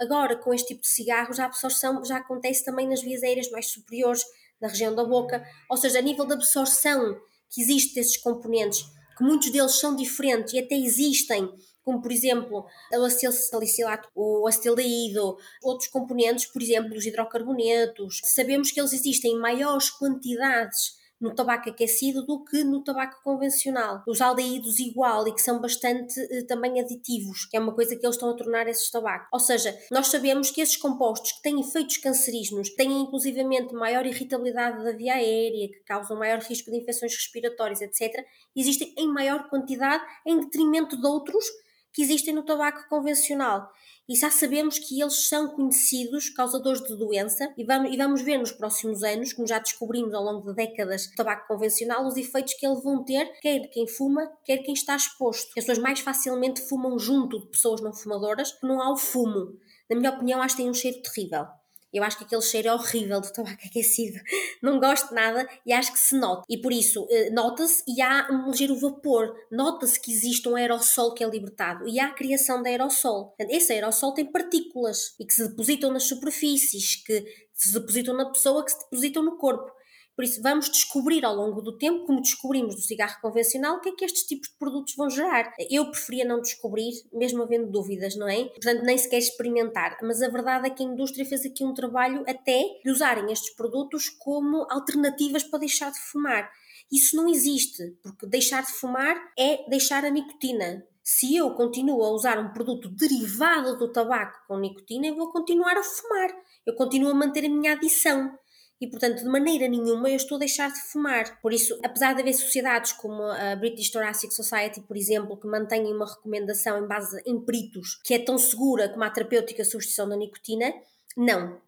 Agora, 0.00 0.36
com 0.36 0.52
este 0.52 0.68
tipo 0.68 0.82
de 0.82 0.88
cigarros, 0.88 1.38
a 1.38 1.46
absorção 1.46 2.04
já 2.04 2.18
acontece 2.18 2.64
também 2.64 2.88
nas 2.88 3.00
vias 3.00 3.22
aéreas 3.22 3.50
mais 3.50 3.70
superiores, 3.70 4.22
na 4.60 4.68
região 4.68 4.94
da 4.94 5.04
boca, 5.04 5.44
ou 5.70 5.76
seja, 5.76 5.98
a 5.98 6.02
nível 6.02 6.26
de 6.26 6.34
absorção 6.34 7.16
que 7.50 7.60
existe 7.60 7.94
desses 7.94 8.16
componentes, 8.16 8.84
que 9.16 9.22
muitos 9.22 9.50
deles 9.50 9.78
são 9.78 9.94
diferentes 9.94 10.52
e 10.54 10.58
até 10.58 10.74
existem, 10.74 11.48
como 11.82 12.00
por 12.00 12.10
exemplo 12.10 12.66
o 12.92 13.04
acetil 13.04 13.30
salicilato, 13.30 14.08
o 14.14 14.46
acetildeído, 14.48 15.36
outros 15.62 15.88
componentes, 15.88 16.46
por 16.46 16.60
exemplo, 16.62 16.96
os 16.96 17.06
hidrocarbonetos, 17.06 18.20
sabemos 18.24 18.72
que 18.72 18.80
eles 18.80 18.92
existem 18.92 19.32
em 19.32 19.38
maiores 19.38 19.90
quantidades 19.90 20.94
no 21.20 21.34
tabaco 21.34 21.70
aquecido 21.70 22.24
do 22.24 22.44
que 22.44 22.64
no 22.64 22.82
tabaco 22.82 23.22
convencional. 23.22 24.02
Os 24.06 24.20
aldeídos 24.20 24.78
igual 24.78 25.26
e 25.28 25.32
que 25.32 25.40
são 25.40 25.60
bastante 25.60 26.20
eh, 26.20 26.44
também 26.44 26.80
aditivos, 26.80 27.46
que 27.46 27.56
é 27.56 27.60
uma 27.60 27.74
coisa 27.74 27.96
que 27.96 28.04
eles 28.04 28.16
estão 28.16 28.30
a 28.30 28.36
tornar 28.36 28.66
esses 28.68 28.90
tabacos. 28.90 29.28
Ou 29.32 29.40
seja, 29.40 29.76
nós 29.90 30.08
sabemos 30.08 30.50
que 30.50 30.60
esses 30.60 30.76
compostos 30.76 31.32
que 31.32 31.42
têm 31.42 31.60
efeitos 31.60 31.96
cancerígenos, 31.98 32.70
têm 32.74 33.02
inclusivamente 33.02 33.74
maior 33.74 34.04
irritabilidade 34.06 34.82
da 34.84 34.92
via 34.92 35.14
aérea, 35.14 35.68
que 35.68 35.80
causam 35.86 36.18
maior 36.18 36.40
risco 36.40 36.70
de 36.70 36.78
infecções 36.78 37.14
respiratórias, 37.14 37.80
etc., 37.80 38.24
existem 38.54 38.94
em 38.98 39.08
maior 39.08 39.48
quantidade 39.48 40.04
em 40.26 40.40
detrimento 40.40 41.00
de 41.00 41.06
outros 41.06 41.44
que 41.92 42.02
existem 42.02 42.34
no 42.34 42.44
tabaco 42.44 42.88
convencional 42.88 43.70
e 44.08 44.14
já 44.14 44.30
sabemos 44.30 44.78
que 44.78 45.00
eles 45.00 45.28
são 45.28 45.48
conhecidos 45.48 46.28
causadores 46.30 46.82
de 46.82 46.96
doença 46.96 47.52
e 47.56 47.64
vamos, 47.64 47.92
e 47.92 47.96
vamos 47.96 48.22
ver 48.22 48.38
nos 48.38 48.52
próximos 48.52 49.02
anos, 49.02 49.32
como 49.32 49.48
já 49.48 49.58
descobrimos 49.58 50.12
ao 50.12 50.22
longo 50.22 50.48
de 50.48 50.54
décadas 50.54 51.06
do 51.06 51.14
tabaco 51.14 51.48
convencional, 51.48 52.06
os 52.06 52.16
efeitos 52.16 52.54
que 52.54 52.66
eles 52.66 52.82
vão 52.82 53.04
ter, 53.04 53.26
quer 53.40 53.60
quem 53.70 53.86
fuma, 53.86 54.30
quer 54.44 54.58
quem 54.58 54.74
está 54.74 54.94
exposto. 54.94 55.48
As 55.48 55.54
pessoas 55.54 55.78
mais 55.78 56.00
facilmente 56.00 56.60
fumam 56.60 56.98
junto 56.98 57.40
de 57.40 57.46
pessoas 57.48 57.80
não 57.80 57.92
fumadoras, 57.92 58.52
porque 58.52 58.66
não 58.66 58.80
há 58.80 58.92
o 58.92 58.96
fumo. 58.96 59.58
Na 59.88 59.96
minha 59.96 60.10
opinião, 60.10 60.42
acho 60.42 60.56
que 60.56 60.62
tem 60.62 60.70
um 60.70 60.74
cheiro 60.74 61.00
terrível. 61.02 61.46
Eu 61.94 62.02
acho 62.02 62.18
que 62.18 62.24
aquele 62.24 62.42
cheiro 62.42 62.68
é 62.68 62.74
horrível 62.74 63.20
do 63.20 63.32
tabaco 63.32 63.64
aquecido. 63.64 64.18
Não 64.60 64.80
gosto 64.80 65.14
nada 65.14 65.48
e 65.64 65.72
acho 65.72 65.92
que 65.92 65.98
se 65.98 66.18
nota. 66.18 66.42
E 66.48 66.58
por 66.58 66.72
isso, 66.72 67.06
eh, 67.08 67.30
nota-se 67.30 67.84
e 67.86 68.02
há 68.02 68.28
um 68.30 68.50
ligeiro 68.50 68.76
vapor. 68.76 69.34
Nota-se 69.50 70.00
que 70.00 70.12
existe 70.12 70.48
um 70.48 70.56
aerossol 70.56 71.14
que 71.14 71.22
é 71.22 71.28
libertado 71.28 71.88
e 71.88 72.00
há 72.00 72.06
a 72.06 72.14
criação 72.14 72.62
de 72.62 72.68
aerossol. 72.68 73.34
Esse 73.38 73.72
aerossol 73.72 74.12
tem 74.12 74.26
partículas 74.26 75.14
e 75.20 75.24
que 75.24 75.32
se 75.32 75.48
depositam 75.48 75.92
nas 75.92 76.04
superfícies, 76.04 76.96
que 76.96 77.24
se 77.52 77.72
depositam 77.72 78.16
na 78.16 78.26
pessoa, 78.26 78.64
que 78.64 78.72
se 78.72 78.78
depositam 78.80 79.22
no 79.22 79.38
corpo. 79.38 79.72
Por 80.14 80.24
isso, 80.24 80.40
vamos 80.40 80.70
descobrir 80.70 81.24
ao 81.24 81.34
longo 81.34 81.60
do 81.60 81.76
tempo, 81.76 82.06
como 82.06 82.20
descobrimos 82.20 82.76
do 82.76 82.80
cigarro 82.80 83.20
convencional, 83.20 83.76
o 83.76 83.80
que 83.80 83.88
é 83.88 83.92
que 83.92 84.04
estes 84.04 84.22
tipos 84.22 84.48
de 84.48 84.56
produtos 84.56 84.94
vão 84.96 85.10
gerar. 85.10 85.52
Eu 85.70 85.90
preferia 85.90 86.24
não 86.24 86.40
descobrir, 86.40 86.92
mesmo 87.12 87.42
havendo 87.42 87.70
dúvidas, 87.70 88.14
não 88.16 88.28
é? 88.28 88.44
Portanto, 88.44 88.82
nem 88.82 88.96
sequer 88.96 89.18
experimentar. 89.18 89.98
Mas 90.02 90.22
a 90.22 90.28
verdade 90.28 90.68
é 90.68 90.70
que 90.70 90.82
a 90.82 90.86
indústria 90.86 91.24
fez 91.24 91.44
aqui 91.44 91.64
um 91.64 91.74
trabalho 91.74 92.22
até 92.28 92.62
de 92.84 92.90
usarem 92.90 93.32
estes 93.32 93.54
produtos 93.54 94.08
como 94.08 94.66
alternativas 94.70 95.42
para 95.42 95.58
deixar 95.58 95.90
de 95.90 95.98
fumar. 95.98 96.48
Isso 96.92 97.16
não 97.16 97.28
existe, 97.28 97.96
porque 98.02 98.26
deixar 98.26 98.62
de 98.62 98.72
fumar 98.72 99.16
é 99.36 99.68
deixar 99.68 100.04
a 100.04 100.10
nicotina. 100.10 100.86
Se 101.02 101.36
eu 101.36 101.50
continuo 101.50 102.02
a 102.02 102.10
usar 102.10 102.38
um 102.38 102.52
produto 102.52 102.88
derivado 102.88 103.76
do 103.76 103.92
tabaco 103.92 104.38
com 104.46 104.58
nicotina, 104.58 105.08
eu 105.08 105.16
vou 105.16 105.30
continuar 105.30 105.76
a 105.76 105.82
fumar. 105.82 106.30
Eu 106.64 106.74
continuo 106.76 107.10
a 107.10 107.14
manter 107.14 107.44
a 107.44 107.48
minha 107.48 107.72
adição 107.72 108.32
e, 108.80 108.88
portanto, 108.88 109.18
de 109.18 109.28
maneira 109.28 109.68
nenhuma 109.68 110.10
eu 110.10 110.16
estou 110.16 110.36
a 110.36 110.40
deixar 110.40 110.70
de 110.70 110.80
fumar. 110.80 111.40
Por 111.40 111.52
isso, 111.52 111.78
apesar 111.82 112.12
de 112.14 112.20
haver 112.20 112.34
sociedades 112.34 112.92
como 112.92 113.22
a 113.22 113.56
British 113.56 113.90
Thoracic 113.90 114.34
Society, 114.34 114.80
por 114.80 114.96
exemplo, 114.96 115.38
que 115.38 115.46
mantêm 115.46 115.86
uma 115.86 116.06
recomendação 116.06 116.84
em 116.84 116.86
base 116.86 117.22
em 117.24 117.40
peritos 117.40 118.00
que 118.04 118.14
é 118.14 118.18
tão 118.18 118.36
segura 118.36 118.88
como 118.88 119.04
a 119.04 119.10
terapêutica 119.10 119.64
substituição 119.64 120.08
da 120.08 120.16
nicotina, 120.16 120.72
não. 121.16 121.60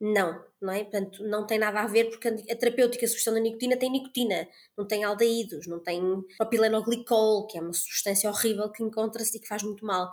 Não, 0.00 0.44
não 0.60 0.72
é? 0.72 0.82
Portanto, 0.82 1.22
não 1.24 1.46
tem 1.46 1.58
nada 1.58 1.80
a 1.80 1.86
ver 1.86 2.10
porque 2.10 2.28
a 2.28 2.56
terapêutica 2.56 3.06
substituição 3.06 3.34
da 3.34 3.40
nicotina 3.40 3.76
tem 3.76 3.90
nicotina, 3.90 4.48
não 4.76 4.86
tem 4.86 5.04
aldeídos, 5.04 5.66
não 5.66 5.80
tem 5.80 6.02
propilenoglicol, 6.36 7.46
que 7.46 7.56
é 7.56 7.60
uma 7.60 7.72
substância 7.72 8.28
horrível 8.28 8.70
que 8.70 8.82
encontra-se 8.82 9.36
e 9.36 9.40
que 9.40 9.46
faz 9.46 9.62
muito 9.62 9.86
mal. 9.86 10.10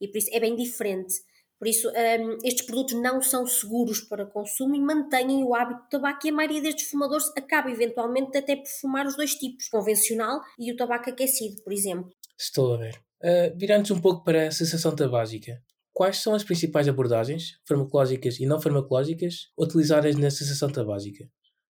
E 0.00 0.06
por 0.06 0.18
isso 0.18 0.28
é 0.32 0.38
bem 0.38 0.54
diferente. 0.54 1.14
Por 1.62 1.68
isso, 1.68 1.88
um, 1.90 2.38
estes 2.42 2.66
produtos 2.66 3.00
não 3.00 3.22
são 3.22 3.46
seguros 3.46 4.00
para 4.00 4.26
consumo 4.26 4.74
e 4.74 4.80
mantêm 4.80 5.44
o 5.44 5.54
hábito 5.54 5.84
de 5.84 5.90
tabaco 5.90 6.26
e 6.26 6.30
a 6.30 6.32
maioria 6.32 6.60
destes 6.60 6.90
fumadores 6.90 7.28
acaba 7.38 7.70
eventualmente 7.70 8.36
até 8.36 8.56
por 8.56 8.66
fumar 8.80 9.06
os 9.06 9.14
dois 9.14 9.36
tipos, 9.36 9.68
convencional 9.68 10.40
e 10.58 10.72
o 10.72 10.76
tabaco 10.76 11.08
aquecido, 11.08 11.62
por 11.62 11.72
exemplo. 11.72 12.10
Estou 12.36 12.74
a 12.74 12.78
ver. 12.78 12.96
Uh, 13.22 13.56
Virando-nos 13.56 13.92
um 13.92 14.00
pouco 14.00 14.24
para 14.24 14.48
a 14.48 14.50
cessação 14.50 14.96
tabágica, 14.96 15.62
quais 15.92 16.16
são 16.16 16.34
as 16.34 16.42
principais 16.42 16.88
abordagens, 16.88 17.52
farmacológicas 17.64 18.40
e 18.40 18.44
não 18.44 18.60
farmacológicas, 18.60 19.52
utilizadas 19.56 20.16
na 20.16 20.32
cessação 20.32 20.68
tabágica? 20.68 21.30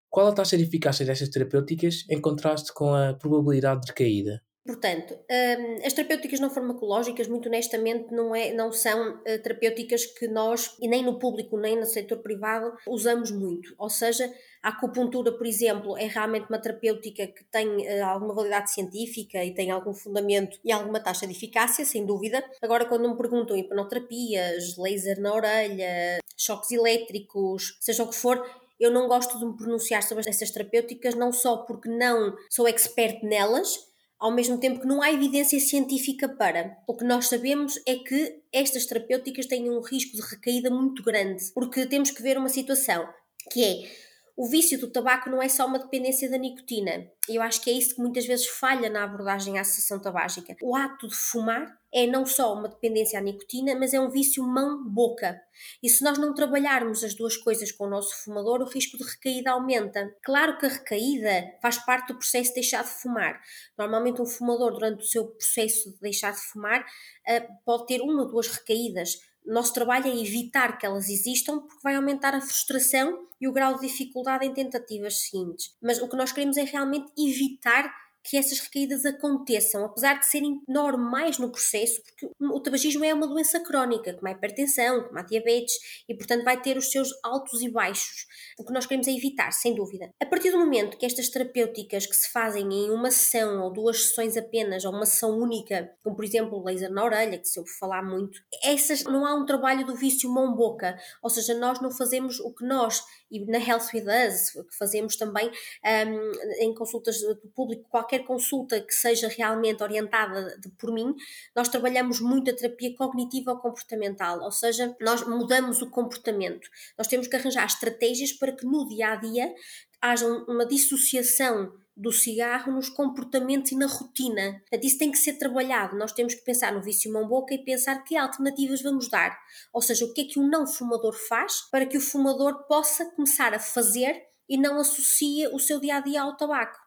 Qual 0.09 0.25
a 0.25 0.31
taxa 0.33 0.55
de 0.55 0.63
eficácia 0.63 1.05
destas 1.05 1.27
terapêuticas 1.27 2.05
em 2.09 2.21
contraste 2.21 2.73
com 2.73 2.93
a 2.93 3.13
probabilidade 3.13 3.81
de 3.81 3.93
caída? 3.93 4.41
Portanto, 4.65 5.15
um, 5.15 5.85
as 5.85 5.93
terapêuticas 5.93 6.39
não 6.39 6.49
farmacológicas, 6.49 7.27
muito 7.27 7.47
honestamente, 7.47 8.13
não, 8.13 8.35
é, 8.35 8.53
não 8.53 8.71
são 8.71 9.15
uh, 9.15 9.41
terapêuticas 9.41 10.05
que 10.05 10.27
nós, 10.27 10.75
e 10.79 10.87
nem 10.87 11.03
no 11.03 11.17
público, 11.17 11.57
nem 11.57 11.79
no 11.79 11.85
setor 11.85 12.19
privado, 12.19 12.71
usamos 12.87 13.31
muito. 13.31 13.73
Ou 13.77 13.89
seja, 13.89 14.31
a 14.61 14.69
acupuntura, 14.69 15.31
por 15.31 15.47
exemplo, 15.47 15.97
é 15.97 16.05
realmente 16.05 16.45
uma 16.47 16.61
terapêutica 16.61 17.25
que 17.25 17.43
tem 17.45 17.67
uh, 17.67 18.05
alguma 18.05 18.35
validade 18.35 18.71
científica 18.71 19.43
e 19.43 19.51
tem 19.51 19.71
algum 19.71 19.95
fundamento 19.95 20.59
e 20.63 20.71
alguma 20.71 20.99
taxa 20.99 21.25
de 21.25 21.33
eficácia, 21.33 21.83
sem 21.83 22.05
dúvida. 22.05 22.43
Agora, 22.61 22.85
quando 22.85 23.09
me 23.09 23.17
perguntam 23.17 23.57
hipnoterapias, 23.57 24.77
laser 24.77 25.19
na 25.19 25.33
orelha, 25.33 26.19
choques 26.37 26.71
elétricos, 26.71 27.77
seja 27.79 28.03
o 28.03 28.09
que 28.09 28.15
for, 28.15 28.45
eu 28.79 28.91
não 28.91 29.07
gosto 29.07 29.37
de 29.37 29.45
me 29.45 29.55
pronunciar 29.55 30.03
sobre 30.03 30.27
essas 30.27 30.51
terapêuticas, 30.51 31.15
não 31.15 31.31
só 31.31 31.57
porque 31.57 31.89
não 31.89 32.35
sou 32.49 32.67
expert 32.67 33.23
nelas, 33.23 33.90
ao 34.21 34.31
mesmo 34.31 34.59
tempo 34.59 34.79
que 34.79 34.87
não 34.87 35.01
há 35.01 35.11
evidência 35.11 35.59
científica 35.59 36.29
para. 36.29 36.77
O 36.87 36.95
que 36.95 37.03
nós 37.03 37.27
sabemos 37.27 37.81
é 37.87 37.95
que 37.95 38.43
estas 38.53 38.85
terapêuticas 38.85 39.47
têm 39.47 39.67
um 39.67 39.81
risco 39.81 40.15
de 40.15 40.21
recaída 40.21 40.69
muito 40.69 41.01
grande, 41.03 41.43
porque 41.55 41.87
temos 41.87 42.11
que 42.11 42.21
ver 42.21 42.37
uma 42.37 42.47
situação 42.47 43.09
que 43.51 43.63
é 43.63 44.10
o 44.41 44.47
vício 44.47 44.79
do 44.79 44.89
tabaco 44.89 45.29
não 45.29 45.39
é 45.39 45.47
só 45.47 45.67
uma 45.67 45.77
dependência 45.77 46.27
da 46.27 46.35
nicotina. 46.35 47.07
Eu 47.29 47.43
acho 47.43 47.61
que 47.61 47.69
é 47.69 47.73
isso 47.73 47.93
que 47.93 48.01
muitas 48.01 48.25
vezes 48.25 48.47
falha 48.47 48.89
na 48.89 49.03
abordagem 49.03 49.59
à 49.59 49.63
cessação 49.63 50.01
tabágica. 50.01 50.55
O 50.63 50.75
ato 50.75 51.07
de 51.07 51.15
fumar 51.15 51.79
é 51.93 52.07
não 52.07 52.25
só 52.25 52.51
uma 52.55 52.67
dependência 52.67 53.19
à 53.19 53.21
nicotina, 53.21 53.75
mas 53.75 53.93
é 53.93 53.99
um 53.99 54.09
vício 54.09 54.43
mão-boca. 54.43 55.39
E 55.83 55.87
se 55.87 56.03
nós 56.03 56.17
não 56.17 56.33
trabalharmos 56.33 57.03
as 57.03 57.13
duas 57.13 57.37
coisas 57.37 57.71
com 57.71 57.85
o 57.85 57.89
nosso 57.89 58.15
fumador, 58.23 58.61
o 58.61 58.67
risco 58.67 58.97
de 58.97 59.03
recaída 59.03 59.51
aumenta. 59.51 60.11
Claro 60.23 60.57
que 60.57 60.65
a 60.65 60.69
recaída 60.69 61.59
faz 61.61 61.77
parte 61.77 62.07
do 62.07 62.17
processo 62.17 62.49
de 62.49 62.55
deixar 62.55 62.83
de 62.83 62.89
fumar. 62.89 63.39
Normalmente, 63.77 64.23
um 64.23 64.25
fumador, 64.25 64.71
durante 64.71 65.03
o 65.03 65.07
seu 65.07 65.27
processo 65.27 65.91
de 65.91 65.99
deixar 65.99 66.31
de 66.31 66.39
fumar, 66.39 66.83
eh, 67.27 67.47
pode 67.63 67.85
ter 67.85 68.01
uma 68.01 68.23
ou 68.23 68.27
duas 68.27 68.47
recaídas 68.47 69.19
nosso 69.45 69.73
trabalho 69.73 70.07
é 70.07 70.17
evitar 70.17 70.77
que 70.77 70.85
elas 70.85 71.09
existam 71.09 71.59
porque 71.59 71.83
vai 71.83 71.95
aumentar 71.95 72.35
a 72.35 72.41
frustração 72.41 73.27
e 73.39 73.47
o 73.47 73.51
grau 73.51 73.75
de 73.75 73.87
dificuldade 73.87 74.45
em 74.45 74.53
tentativas 74.53 75.23
seguintes. 75.23 75.75
Mas 75.81 76.01
o 76.01 76.07
que 76.07 76.15
nós 76.15 76.31
queremos 76.31 76.57
é 76.57 76.63
realmente 76.63 77.11
evitar 77.17 77.91
que 78.23 78.37
essas 78.37 78.59
recaídas 78.59 79.05
aconteçam, 79.05 79.85
apesar 79.85 80.19
de 80.19 80.25
serem 80.25 80.61
normais 80.67 81.37
no 81.37 81.51
processo, 81.51 82.01
porque 82.03 82.29
o 82.39 82.59
tabagismo 82.59 83.03
é 83.03 83.13
uma 83.13 83.27
doença 83.27 83.59
crónica, 83.59 84.13
como 84.13 84.27
a 84.27 84.31
hipertensão, 84.31 85.03
como 85.03 85.19
a 85.19 85.23
diabetes, 85.23 85.75
e 86.07 86.15
portanto 86.15 86.43
vai 86.43 86.61
ter 86.61 86.77
os 86.77 86.91
seus 86.91 87.09
altos 87.23 87.61
e 87.61 87.69
baixos. 87.69 88.25
O 88.59 88.65
que 88.65 88.73
nós 88.73 88.85
queremos 88.85 89.07
é 89.07 89.11
evitar, 89.11 89.51
sem 89.51 89.73
dúvida. 89.73 90.09
A 90.21 90.25
partir 90.25 90.51
do 90.51 90.59
momento 90.59 90.97
que 90.97 91.05
estas 91.05 91.29
terapêuticas 91.29 92.05
que 92.05 92.15
se 92.15 92.29
fazem 92.31 92.67
em 92.71 92.91
uma 92.91 93.11
sessão 93.11 93.61
ou 93.63 93.71
duas 93.71 94.09
sessões 94.09 94.37
apenas, 94.37 94.85
ou 94.85 94.91
uma 94.91 95.05
sessão 95.05 95.37
única, 95.37 95.91
como 96.03 96.15
por 96.15 96.25
exemplo 96.25 96.59
o 96.59 96.63
laser 96.63 96.91
na 96.91 97.03
orelha, 97.03 97.37
que 97.37 97.47
se 97.47 97.59
ouve 97.59 97.71
falar 97.71 98.03
muito, 98.03 98.39
essas 98.63 99.03
não 99.03 99.25
há 99.25 99.33
um 99.33 99.45
trabalho 99.45 99.85
do 99.85 99.95
vício 99.95 100.29
mão-boca, 100.29 100.97
ou 101.23 101.29
seja, 101.29 101.53
nós 101.55 101.81
não 101.81 101.91
fazemos 101.91 102.39
o 102.39 102.53
que 102.53 102.65
nós, 102.65 103.03
e 103.31 103.45
na 103.45 103.57
Health 103.57 103.87
with 103.93 104.05
Us, 104.05 104.51
que 104.51 104.77
fazemos 104.77 105.15
também 105.15 105.49
um, 105.49 106.63
em 106.63 106.73
consultas 106.73 107.19
do 107.21 107.49
público, 107.55 107.87
qualquer 107.89 108.10
consulta 108.19 108.79
que 108.81 108.93
seja 108.93 109.27
realmente 109.27 109.81
orientada 109.83 110.57
de, 110.59 110.69
por 110.69 110.91
mim, 110.93 111.15
nós 111.55 111.69
trabalhamos 111.69 112.19
muito 112.19 112.51
a 112.51 112.55
terapia 112.55 112.95
cognitiva 112.95 113.51
ou 113.51 113.59
comportamental, 113.59 114.41
ou 114.41 114.51
seja, 114.51 114.95
nós 114.99 115.25
mudamos 115.27 115.81
o 115.81 115.89
comportamento. 115.89 116.69
Nós 116.97 117.07
temos 117.07 117.27
que 117.27 117.35
arranjar 117.35 117.65
estratégias 117.65 118.31
para 118.31 118.51
que 118.51 118.65
no 118.65 118.87
dia 118.87 119.13
a 119.13 119.15
dia 119.15 119.53
haja 120.01 120.27
uma 120.27 120.65
dissociação 120.65 121.73
do 121.95 122.11
cigarro 122.11 122.71
nos 122.71 122.89
comportamentos 122.89 123.71
e 123.71 123.75
na 123.75 123.85
rotina. 123.85 124.59
Portanto, 124.61 124.83
isso 124.85 124.97
tem 124.97 125.11
que 125.11 125.17
ser 125.17 125.33
trabalhado. 125.33 125.97
Nós 125.97 126.11
temos 126.11 126.33
que 126.33 126.43
pensar 126.43 126.73
no 126.73 126.81
vício 126.81 127.11
mão-boca 127.11 127.53
e 127.53 127.63
pensar 127.63 128.03
que 128.03 128.17
alternativas 128.17 128.81
vamos 128.81 129.09
dar. 129.09 129.37
Ou 129.71 129.81
seja, 129.81 130.05
o 130.05 130.13
que 130.13 130.21
é 130.21 130.25
que 130.25 130.39
o 130.39 130.47
não 130.47 130.65
fumador 130.65 131.13
faz 131.13 131.61
para 131.69 131.85
que 131.85 131.97
o 131.97 132.01
fumador 132.01 132.65
possa 132.65 133.05
começar 133.11 133.53
a 133.53 133.59
fazer 133.59 134.19
e 134.49 134.57
não 134.57 134.79
associa 134.79 135.53
o 135.53 135.59
seu 135.59 135.79
dia 135.79 135.97
a 135.97 135.99
dia 135.99 136.21
ao 136.23 136.35
tabaco. 136.35 136.77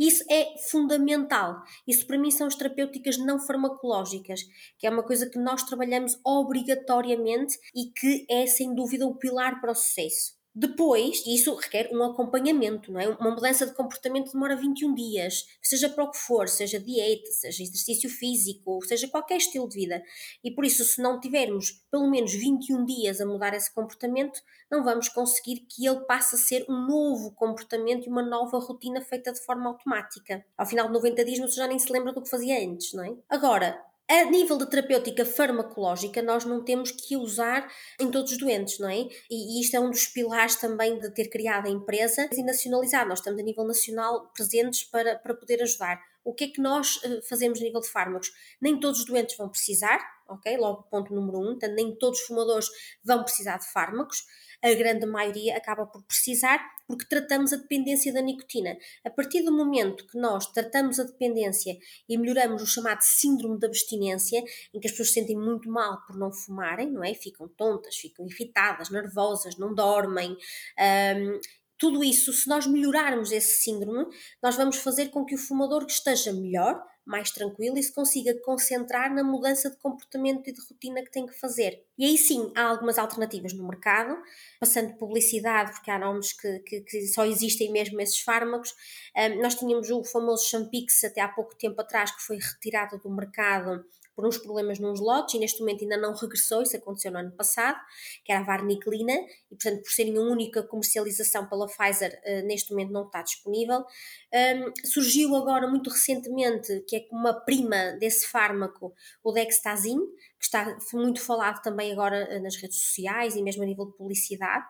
Isso 0.00 0.24
é 0.30 0.56
fundamental. 0.70 1.62
Isso 1.86 2.06
para 2.06 2.18
mim 2.18 2.30
são 2.30 2.46
as 2.46 2.54
terapêuticas 2.54 3.18
não 3.18 3.38
farmacológicas, 3.38 4.40
que 4.78 4.86
é 4.86 4.90
uma 4.90 5.02
coisa 5.02 5.28
que 5.28 5.38
nós 5.38 5.62
trabalhamos 5.62 6.18
obrigatoriamente 6.24 7.58
e 7.74 7.92
que 7.92 8.24
é 8.30 8.46
sem 8.46 8.74
dúvida 8.74 9.06
o 9.06 9.18
pilar 9.18 9.60
para 9.60 9.72
o 9.72 9.74
sucesso. 9.74 10.39
Depois, 10.52 11.24
isso 11.26 11.54
requer 11.54 11.88
um 11.92 12.02
acompanhamento, 12.02 12.90
não 12.90 13.00
é? 13.00 13.08
Uma 13.08 13.30
mudança 13.30 13.64
de 13.64 13.72
comportamento 13.72 14.32
demora 14.32 14.56
21 14.56 14.94
dias, 14.94 15.46
seja 15.62 15.88
para 15.88 16.02
o 16.02 16.10
que 16.10 16.18
for, 16.18 16.48
seja 16.48 16.80
dieta, 16.80 17.30
seja 17.30 17.62
exercício 17.62 18.10
físico, 18.10 18.84
seja 18.84 19.06
qualquer 19.06 19.36
estilo 19.36 19.68
de 19.68 19.76
vida. 19.76 20.02
E 20.42 20.50
por 20.50 20.64
isso, 20.64 20.84
se 20.84 21.00
não 21.00 21.20
tivermos 21.20 21.84
pelo 21.88 22.10
menos 22.10 22.32
21 22.32 22.84
dias 22.84 23.20
a 23.20 23.26
mudar 23.26 23.54
esse 23.54 23.72
comportamento, 23.72 24.40
não 24.68 24.82
vamos 24.82 25.08
conseguir 25.08 25.66
que 25.68 25.86
ele 25.86 26.00
passe 26.00 26.34
a 26.34 26.38
ser 26.38 26.66
um 26.68 26.86
novo 26.86 27.32
comportamento 27.32 28.06
e 28.06 28.10
uma 28.10 28.22
nova 28.22 28.58
rotina 28.58 29.00
feita 29.00 29.32
de 29.32 29.40
forma 29.40 29.68
automática. 29.68 30.44
Ao 30.58 30.66
final 30.66 30.88
de 30.88 30.92
90 30.92 31.24
dias, 31.24 31.38
você 31.38 31.56
já 31.56 31.68
nem 31.68 31.78
se 31.78 31.92
lembra 31.92 32.12
do 32.12 32.22
que 32.22 32.28
fazia 32.28 32.58
antes, 32.58 32.92
não 32.92 33.04
é? 33.04 33.14
Agora, 33.28 33.80
a 34.10 34.24
nível 34.24 34.58
de 34.58 34.68
terapêutica 34.68 35.24
farmacológica, 35.24 36.20
nós 36.20 36.44
não 36.44 36.64
temos 36.64 36.90
que 36.90 37.16
usar 37.16 37.70
em 37.98 38.10
todos 38.10 38.32
os 38.32 38.38
doentes, 38.38 38.80
não 38.80 38.88
é? 38.88 39.08
E 39.30 39.60
isto 39.60 39.76
é 39.76 39.80
um 39.80 39.88
dos 39.88 40.06
pilares 40.06 40.56
também 40.56 40.98
de 40.98 41.10
ter 41.14 41.28
criado 41.28 41.66
a 41.66 41.70
empresa 41.70 42.28
e 42.32 42.42
nacionalizar. 42.42 43.06
Nós 43.06 43.20
estamos 43.20 43.40
a 43.40 43.44
nível 43.44 43.64
nacional 43.64 44.28
presentes 44.34 44.82
para, 44.82 45.16
para 45.16 45.32
poder 45.34 45.62
ajudar. 45.62 46.02
O 46.24 46.34
que 46.34 46.44
é 46.44 46.48
que 46.48 46.60
nós 46.60 46.98
eh, 47.04 47.20
fazemos 47.22 47.60
a 47.60 47.62
nível 47.62 47.80
de 47.80 47.88
fármacos? 47.88 48.32
Nem 48.60 48.78
todos 48.80 49.00
os 49.00 49.06
doentes 49.06 49.36
vão 49.36 49.48
precisar, 49.48 50.00
ok? 50.28 50.56
Logo, 50.56 50.82
ponto 50.90 51.14
número 51.14 51.38
um, 51.38 51.50
portanto, 51.52 51.74
nem 51.74 51.94
todos 51.94 52.20
os 52.20 52.26
fumadores 52.26 52.68
vão 53.04 53.22
precisar 53.22 53.58
de 53.58 53.66
fármacos 53.72 54.24
a 54.62 54.74
grande 54.74 55.06
maioria 55.06 55.56
acaba 55.56 55.86
por 55.86 56.02
precisar, 56.02 56.60
porque 56.86 57.06
tratamos 57.06 57.52
a 57.52 57.56
dependência 57.56 58.12
da 58.12 58.20
nicotina. 58.20 58.76
A 59.04 59.10
partir 59.10 59.42
do 59.42 59.52
momento 59.52 60.06
que 60.06 60.18
nós 60.18 60.46
tratamos 60.46 60.98
a 60.98 61.04
dependência 61.04 61.76
e 62.08 62.18
melhoramos 62.18 62.62
o 62.62 62.66
chamado 62.66 63.00
síndrome 63.02 63.58
da 63.58 63.66
abstinência, 63.66 64.42
em 64.74 64.80
que 64.80 64.86
as 64.86 64.92
pessoas 64.92 65.08
se 65.08 65.14
sentem 65.14 65.36
muito 65.36 65.70
mal 65.70 66.04
por 66.06 66.16
não 66.16 66.32
fumarem, 66.32 66.90
não 66.90 67.04
é? 67.04 67.14
Ficam 67.14 67.48
tontas, 67.48 67.96
ficam 67.96 68.26
irritadas, 68.26 68.90
nervosas, 68.90 69.56
não 69.56 69.74
dormem. 69.74 70.36
Um, 70.78 71.40
tudo 71.80 72.04
isso, 72.04 72.30
se 72.30 72.46
nós 72.46 72.66
melhorarmos 72.66 73.32
esse 73.32 73.62
síndrome, 73.62 74.06
nós 74.42 74.54
vamos 74.54 74.76
fazer 74.76 75.08
com 75.08 75.24
que 75.24 75.34
o 75.34 75.38
fumador 75.38 75.86
esteja 75.88 76.30
melhor, 76.30 76.78
mais 77.06 77.30
tranquilo 77.30 77.78
e 77.78 77.82
se 77.82 77.90
consiga 77.90 78.38
concentrar 78.42 79.12
na 79.14 79.24
mudança 79.24 79.70
de 79.70 79.78
comportamento 79.78 80.46
e 80.46 80.52
de 80.52 80.60
rotina 80.60 81.02
que 81.02 81.10
tem 81.10 81.24
que 81.24 81.32
fazer. 81.32 81.82
E 81.96 82.04
aí 82.04 82.18
sim, 82.18 82.52
há 82.54 82.64
algumas 82.64 82.98
alternativas 82.98 83.54
no 83.54 83.66
mercado, 83.66 84.14
passando 84.60 84.94
publicidade, 84.98 85.72
porque 85.72 85.90
há 85.90 85.98
nomes 85.98 86.34
que, 86.34 86.58
que, 86.60 86.82
que 86.82 87.06
só 87.08 87.24
existem 87.24 87.72
mesmo 87.72 87.98
esses 87.98 88.20
fármacos. 88.20 88.74
Um, 89.16 89.40
nós 89.40 89.54
tínhamos 89.54 89.88
o 89.90 90.04
famoso 90.04 90.46
Champix 90.48 91.02
até 91.02 91.22
há 91.22 91.28
pouco 91.28 91.56
tempo 91.56 91.80
atrás, 91.80 92.14
que 92.14 92.22
foi 92.22 92.36
retirado 92.36 92.98
do 92.98 93.10
mercado 93.10 93.82
por 94.14 94.26
uns 94.26 94.38
problemas 94.38 94.78
nos 94.78 95.00
lotes 95.00 95.34
e 95.34 95.38
neste 95.38 95.60
momento 95.60 95.82
ainda 95.82 95.96
não 95.96 96.14
regressou, 96.14 96.62
isso 96.62 96.76
aconteceu 96.76 97.12
no 97.12 97.18
ano 97.18 97.32
passado, 97.32 97.78
que 98.24 98.32
era 98.32 98.42
a 98.42 98.44
varniclina, 98.44 99.12
e 99.50 99.56
portanto 99.56 99.82
por 99.82 99.90
serem 99.90 100.16
a 100.16 100.20
única 100.20 100.62
comercialização 100.62 101.46
pela 101.46 101.66
Pfizer, 101.66 102.20
uh, 102.24 102.46
neste 102.46 102.70
momento 102.70 102.92
não 102.92 103.06
está 103.06 103.22
disponível. 103.22 103.84
Um, 104.32 104.86
surgiu 104.86 105.34
agora 105.36 105.68
muito 105.68 105.90
recentemente, 105.90 106.84
que 106.86 106.96
é 106.96 107.06
uma 107.10 107.34
prima 107.34 107.92
desse 107.98 108.26
fármaco, 108.26 108.94
o 109.22 109.32
Dextazin, 109.32 109.98
que 110.38 110.46
está 110.46 110.78
muito 110.94 111.20
falado 111.20 111.60
também 111.60 111.92
agora 111.92 112.16
eh, 112.16 112.40
nas 112.40 112.56
redes 112.56 112.78
sociais 112.80 113.36
e 113.36 113.42
mesmo 113.42 113.62
a 113.62 113.66
nível 113.66 113.84
de 113.84 113.92
publicidade, 113.92 114.64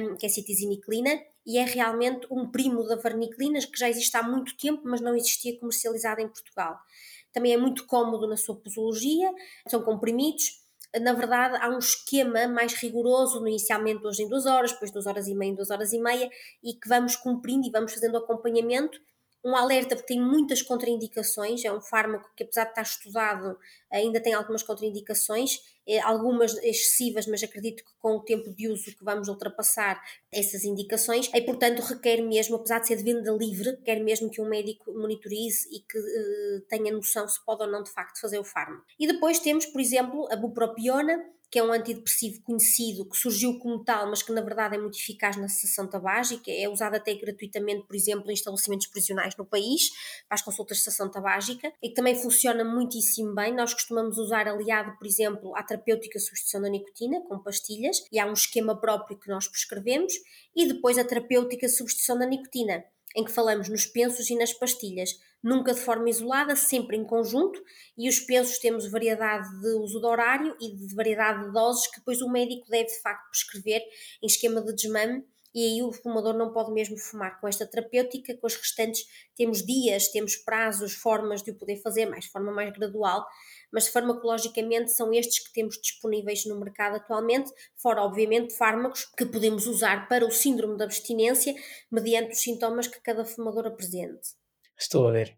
um, 0.00 0.16
que 0.16 0.26
é 0.26 0.28
citiziniclina, 0.28 1.10
e 1.46 1.56
é 1.56 1.64
realmente 1.64 2.26
um 2.30 2.50
primo 2.50 2.82
da 2.84 2.96
varniclina 2.96 3.60
que 3.60 3.78
já 3.78 3.88
existe 3.88 4.14
há 4.16 4.22
muito 4.22 4.56
tempo, 4.56 4.82
mas 4.84 5.00
não 5.00 5.14
existia 5.14 5.58
comercializado 5.58 6.20
em 6.20 6.28
Portugal 6.28 6.78
também 7.38 7.52
é 7.52 7.56
muito 7.56 7.86
cómodo 7.86 8.26
na 8.26 8.36
sua 8.36 8.56
posologia, 8.56 9.32
são 9.68 9.80
comprimidos. 9.82 10.60
Na 11.00 11.12
verdade, 11.12 11.56
há 11.60 11.68
um 11.68 11.78
esquema 11.78 12.48
mais 12.48 12.74
rigoroso, 12.74 13.46
inicialmente 13.46 14.02
duas 14.02 14.18
em 14.18 14.28
duas 14.28 14.44
horas, 14.44 14.72
depois 14.72 14.90
duas 14.90 15.06
horas 15.06 15.28
e 15.28 15.34
meia 15.34 15.54
duas 15.54 15.70
horas 15.70 15.92
e 15.92 15.98
meia, 15.98 16.28
e 16.64 16.72
que 16.74 16.88
vamos 16.88 17.14
cumprindo 17.14 17.66
e 17.66 17.70
vamos 17.70 17.92
fazendo 17.92 18.16
acompanhamento 18.16 18.98
um 19.44 19.54
alerta 19.54 19.94
porque 19.94 20.14
tem 20.14 20.20
muitas 20.20 20.62
contraindicações, 20.62 21.64
é 21.64 21.72
um 21.72 21.80
fármaco 21.80 22.28
que 22.36 22.42
apesar 22.42 22.64
de 22.64 22.70
estar 22.70 22.82
estudado 22.82 23.56
ainda 23.90 24.20
tem 24.20 24.34
algumas 24.34 24.62
contraindicações, 24.62 25.60
algumas 26.02 26.56
excessivas, 26.58 27.26
mas 27.26 27.42
acredito 27.42 27.84
que 27.84 27.90
com 27.98 28.16
o 28.16 28.22
tempo 28.22 28.52
de 28.52 28.68
uso 28.68 28.94
que 28.96 29.04
vamos 29.04 29.28
ultrapassar 29.28 30.00
essas 30.30 30.64
indicações, 30.64 31.30
e 31.32 31.40
portanto 31.40 31.80
requer 31.80 32.20
mesmo, 32.22 32.56
apesar 32.56 32.80
de 32.80 32.88
ser 32.88 32.96
de 32.96 33.04
venda 33.04 33.32
livre, 33.32 33.78
quer 33.84 34.00
mesmo 34.00 34.30
que 34.30 34.40
um 34.40 34.48
médico 34.48 34.92
monitorize 34.92 35.66
e 35.72 35.80
que 35.80 35.98
uh, 35.98 36.60
tenha 36.68 36.92
noção 36.92 37.26
se 37.26 37.42
pode 37.44 37.62
ou 37.62 37.68
não 37.68 37.82
de 37.82 37.90
facto 37.90 38.20
fazer 38.20 38.38
o 38.38 38.44
fármaco. 38.44 38.84
E 38.98 39.06
depois 39.06 39.38
temos, 39.38 39.66
por 39.66 39.80
exemplo, 39.80 40.28
a 40.30 40.36
bupropiona, 40.36 41.24
que 41.50 41.58
é 41.58 41.62
um 41.62 41.72
antidepressivo 41.72 42.42
conhecido, 42.42 43.08
que 43.08 43.16
surgiu 43.16 43.58
como 43.58 43.82
tal, 43.82 44.08
mas 44.08 44.22
que 44.22 44.32
na 44.32 44.40
verdade 44.40 44.76
é 44.76 44.78
muito 44.78 44.98
eficaz 44.98 45.36
na 45.36 45.48
cessação 45.48 45.86
tabágica, 45.86 46.50
é 46.50 46.68
usado 46.68 46.96
até 46.96 47.14
gratuitamente, 47.14 47.86
por 47.86 47.96
exemplo, 47.96 48.30
em 48.30 48.34
estabelecimentos 48.34 48.86
prisionais 48.86 49.34
no 49.36 49.46
país, 49.46 49.88
para 50.28 50.34
as 50.34 50.42
consultas 50.42 50.78
de 50.78 50.84
cessação 50.84 51.10
tabágica, 51.10 51.72
e 51.82 51.88
que 51.88 51.94
também 51.94 52.14
funciona 52.14 52.64
muitíssimo 52.64 53.34
bem. 53.34 53.54
Nós 53.54 53.72
costumamos 53.72 54.18
usar 54.18 54.46
aliado, 54.46 54.96
por 54.98 55.06
exemplo, 55.06 55.56
à 55.56 55.62
terapêutica 55.62 56.18
substituição 56.18 56.60
da 56.60 56.68
nicotina, 56.68 57.20
com 57.22 57.38
pastilhas, 57.38 58.04
e 58.12 58.18
há 58.18 58.26
um 58.26 58.34
esquema 58.34 58.78
próprio 58.78 59.18
que 59.18 59.28
nós 59.28 59.48
prescrevemos, 59.48 60.12
e 60.54 60.66
depois 60.66 60.98
a 60.98 61.04
terapêutica 61.04 61.68
substituição 61.68 62.18
da 62.18 62.26
nicotina, 62.26 62.84
em 63.16 63.24
que 63.24 63.32
falamos 63.32 63.68
nos 63.68 63.86
pensos 63.86 64.28
e 64.28 64.36
nas 64.36 64.52
pastilhas 64.52 65.18
nunca 65.42 65.74
de 65.74 65.80
forma 65.80 66.08
isolada, 66.10 66.56
sempre 66.56 66.96
em 66.96 67.04
conjunto, 67.04 67.62
e 67.96 68.08
os 68.08 68.20
pensos 68.20 68.58
temos 68.58 68.90
variedade 68.90 69.48
de 69.60 69.68
uso 69.74 70.00
de 70.00 70.06
horário 70.06 70.56
e 70.60 70.76
de 70.76 70.94
variedade 70.94 71.46
de 71.46 71.52
doses 71.52 71.86
que 71.88 71.98
depois 71.98 72.20
o 72.20 72.30
médico 72.30 72.68
deve 72.68 72.86
de 72.86 73.00
facto 73.00 73.30
prescrever 73.30 73.82
em 74.22 74.26
esquema 74.26 74.60
de 74.60 74.74
desmame 74.74 75.24
e 75.54 75.64
aí 75.64 75.82
o 75.82 75.92
fumador 75.92 76.34
não 76.34 76.52
pode 76.52 76.70
mesmo 76.72 76.98
fumar 76.98 77.40
com 77.40 77.48
esta 77.48 77.66
terapêutica, 77.66 78.36
com 78.36 78.46
as 78.46 78.54
restantes 78.54 79.06
temos 79.34 79.64
dias, 79.64 80.08
temos 80.08 80.36
prazos, 80.36 80.92
formas 80.94 81.42
de 81.42 81.50
o 81.50 81.54
poder 81.54 81.80
fazer, 81.82 82.06
mais 82.06 82.26
forma 82.26 82.52
mais 82.52 82.72
gradual, 82.72 83.26
mas 83.72 83.88
farmacologicamente 83.88 84.92
são 84.92 85.12
estes 85.12 85.40
que 85.40 85.52
temos 85.52 85.78
disponíveis 85.80 86.44
no 86.44 86.60
mercado 86.60 86.96
atualmente, 86.96 87.50
fora 87.76 88.02
obviamente 88.02 88.54
fármacos 88.54 89.06
que 89.16 89.24
podemos 89.24 89.66
usar 89.66 90.08
para 90.08 90.26
o 90.26 90.30
síndrome 90.30 90.76
da 90.76 90.84
abstinência, 90.84 91.54
mediante 91.90 92.32
os 92.32 92.40
sintomas 92.40 92.86
que 92.86 93.00
cada 93.00 93.24
fumador 93.24 93.66
apresente. 93.66 94.36
Estou 94.80 95.08
a 95.08 95.12
ver. 95.12 95.36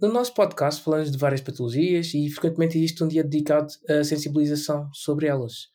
No 0.00 0.12
nosso 0.12 0.34
podcast 0.34 0.82
falamos 0.82 1.10
de 1.10 1.16
várias 1.16 1.40
patologias 1.40 2.12
e 2.12 2.28
frequentemente 2.28 2.76
existe 2.76 3.02
um 3.02 3.08
dia 3.08 3.24
dedicado 3.24 3.72
à 3.88 4.04
sensibilização 4.04 4.90
sobre 4.92 5.26
elas. 5.26 5.68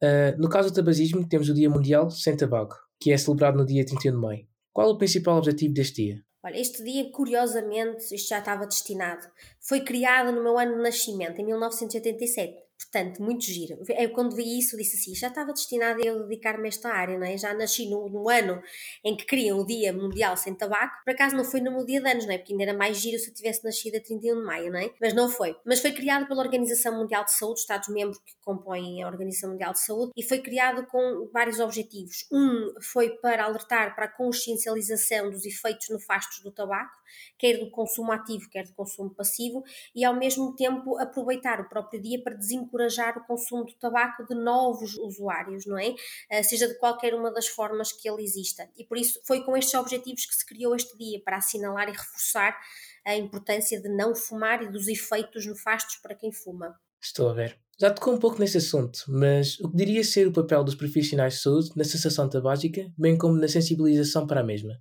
Uh, 0.00 0.38
no 0.38 0.48
caso 0.48 0.70
do 0.70 0.74
tabagismo, 0.74 1.28
temos 1.28 1.48
o 1.48 1.54
Dia 1.54 1.68
Mundial 1.68 2.08
Sem 2.10 2.36
Tabaco, 2.36 2.76
que 3.00 3.10
é 3.10 3.16
celebrado 3.16 3.58
no 3.58 3.66
dia 3.66 3.84
31 3.84 4.12
de 4.12 4.18
maio. 4.18 4.46
Qual 4.72 4.88
o 4.90 4.98
principal 4.98 5.38
objetivo 5.38 5.74
deste 5.74 6.04
dia? 6.04 6.22
Olha, 6.44 6.58
este 6.58 6.84
dia, 6.84 7.10
curiosamente, 7.10 8.14
isto 8.14 8.28
já 8.28 8.38
estava 8.38 8.66
destinado, 8.66 9.26
foi 9.60 9.80
criado 9.80 10.32
no 10.32 10.42
meu 10.42 10.58
ano 10.58 10.76
de 10.76 10.82
nascimento, 10.82 11.40
em 11.40 11.46
1987. 11.46 12.61
Portanto, 12.90 13.22
muito 13.22 13.44
giro. 13.44 13.78
Eu, 13.88 14.10
quando 14.10 14.36
vi 14.36 14.58
isso, 14.58 14.76
disse 14.76 14.96
assim: 14.96 15.14
já 15.14 15.28
estava 15.28 15.52
destinada 15.52 16.00
a 16.02 16.06
eu 16.06 16.22
dedicar-me 16.24 16.64
a 16.64 16.68
esta 16.68 16.90
área, 16.90 17.18
não 17.18 17.26
é? 17.26 17.38
Já 17.38 17.54
nasci 17.54 17.88
no, 17.88 18.08
no, 18.08 18.28
ano 18.28 18.62
em 19.04 19.16
que 19.16 19.24
criam 19.24 19.58
o 19.58 19.66
Dia 19.66 19.92
Mundial 19.92 20.36
Sem 20.36 20.54
Tabaco. 20.54 21.02
Por 21.04 21.12
acaso 21.12 21.36
não 21.36 21.44
foi 21.44 21.60
no 21.60 21.70
meu 21.70 21.86
dia 21.86 22.00
de 22.00 22.10
anos, 22.10 22.26
não 22.26 22.32
é? 22.32 22.38
Porque 22.38 22.52
ainda 22.52 22.64
era 22.64 22.74
mais 22.74 22.98
giro 22.98 23.18
se 23.18 23.30
eu 23.30 23.34
tivesse 23.34 23.64
nascido 23.64 23.96
a 23.96 24.00
31 24.00 24.40
de 24.40 24.44
maio, 24.44 24.72
não 24.72 24.78
é? 24.78 24.90
Mas 25.00 25.14
não 25.14 25.28
foi. 25.28 25.56
Mas 25.64 25.80
foi 25.80 25.92
criado 25.92 26.26
pela 26.26 26.42
Organização 26.42 26.98
Mundial 26.98 27.24
de 27.24 27.32
Saúde, 27.32 27.60
Estados-membros 27.60 28.18
que 28.18 28.34
compõem 28.40 29.02
a 29.02 29.06
Organização 29.06 29.50
Mundial 29.50 29.72
de 29.72 29.80
Saúde, 29.80 30.12
e 30.16 30.22
foi 30.22 30.40
criado 30.40 30.86
com 30.86 31.30
vários 31.32 31.60
objetivos. 31.60 32.26
Um 32.30 32.74
foi 32.80 33.10
para 33.10 33.44
alertar 33.44 33.94
para 33.94 34.04
a 34.06 34.08
consciencialização 34.08 35.30
dos 35.30 35.46
efeitos 35.46 35.88
nefastos 35.88 36.42
do 36.42 36.50
tabaco, 36.50 36.92
quer 37.38 37.58
do 37.58 37.70
consumo 37.70 38.12
ativo, 38.12 38.48
quer 38.50 38.66
do 38.66 38.74
consumo 38.74 39.10
passivo, 39.10 39.62
e 39.94 40.04
ao 40.04 40.14
mesmo 40.14 40.54
tempo 40.54 40.98
aproveitar 40.98 41.60
o 41.60 41.68
próprio 41.68 42.00
dia 42.00 42.22
para 42.22 42.34
desencorajar 42.34 42.71
encorajar 42.72 43.18
o 43.18 43.26
consumo 43.26 43.64
do 43.64 43.74
tabaco 43.74 44.24
de 44.26 44.34
novos 44.34 44.96
usuários, 44.96 45.66
não 45.66 45.78
é? 45.78 45.94
Eh, 46.30 46.42
seja 46.42 46.66
de 46.66 46.78
qualquer 46.78 47.14
uma 47.14 47.30
das 47.30 47.46
formas 47.46 47.92
que 47.92 48.08
ele 48.08 48.22
exista. 48.22 48.68
E 48.76 48.84
por 48.84 48.96
isso 48.96 49.20
foi 49.26 49.44
com 49.44 49.56
estes 49.56 49.74
objetivos 49.74 50.24
que 50.24 50.34
se 50.34 50.46
criou 50.46 50.74
este 50.74 50.96
dia, 50.96 51.20
para 51.22 51.36
assinalar 51.36 51.88
e 51.88 51.92
reforçar 51.92 52.58
a 53.06 53.14
importância 53.14 53.80
de 53.80 53.88
não 53.88 54.14
fumar 54.14 54.62
e 54.62 54.70
dos 54.70 54.88
efeitos 54.88 55.44
nefastos 55.46 55.96
para 55.96 56.14
quem 56.14 56.32
fuma. 56.32 56.74
Estou 57.00 57.28
a 57.28 57.34
ver. 57.34 57.58
Já 57.80 57.90
tocou 57.90 58.14
um 58.14 58.18
pouco 58.18 58.38
nesse 58.38 58.58
assunto, 58.58 59.00
mas 59.08 59.58
o 59.58 59.68
que 59.68 59.76
diria 59.76 60.04
ser 60.04 60.28
o 60.28 60.32
papel 60.32 60.62
dos 60.62 60.76
profissionais 60.76 61.34
de 61.34 61.40
saúde 61.40 61.70
na 61.74 61.82
cessação 61.82 62.28
tabágica, 62.28 62.86
bem 62.96 63.18
como 63.18 63.36
na 63.36 63.48
sensibilização 63.48 64.26
para 64.26 64.40
a 64.40 64.44
mesma? 64.44 64.74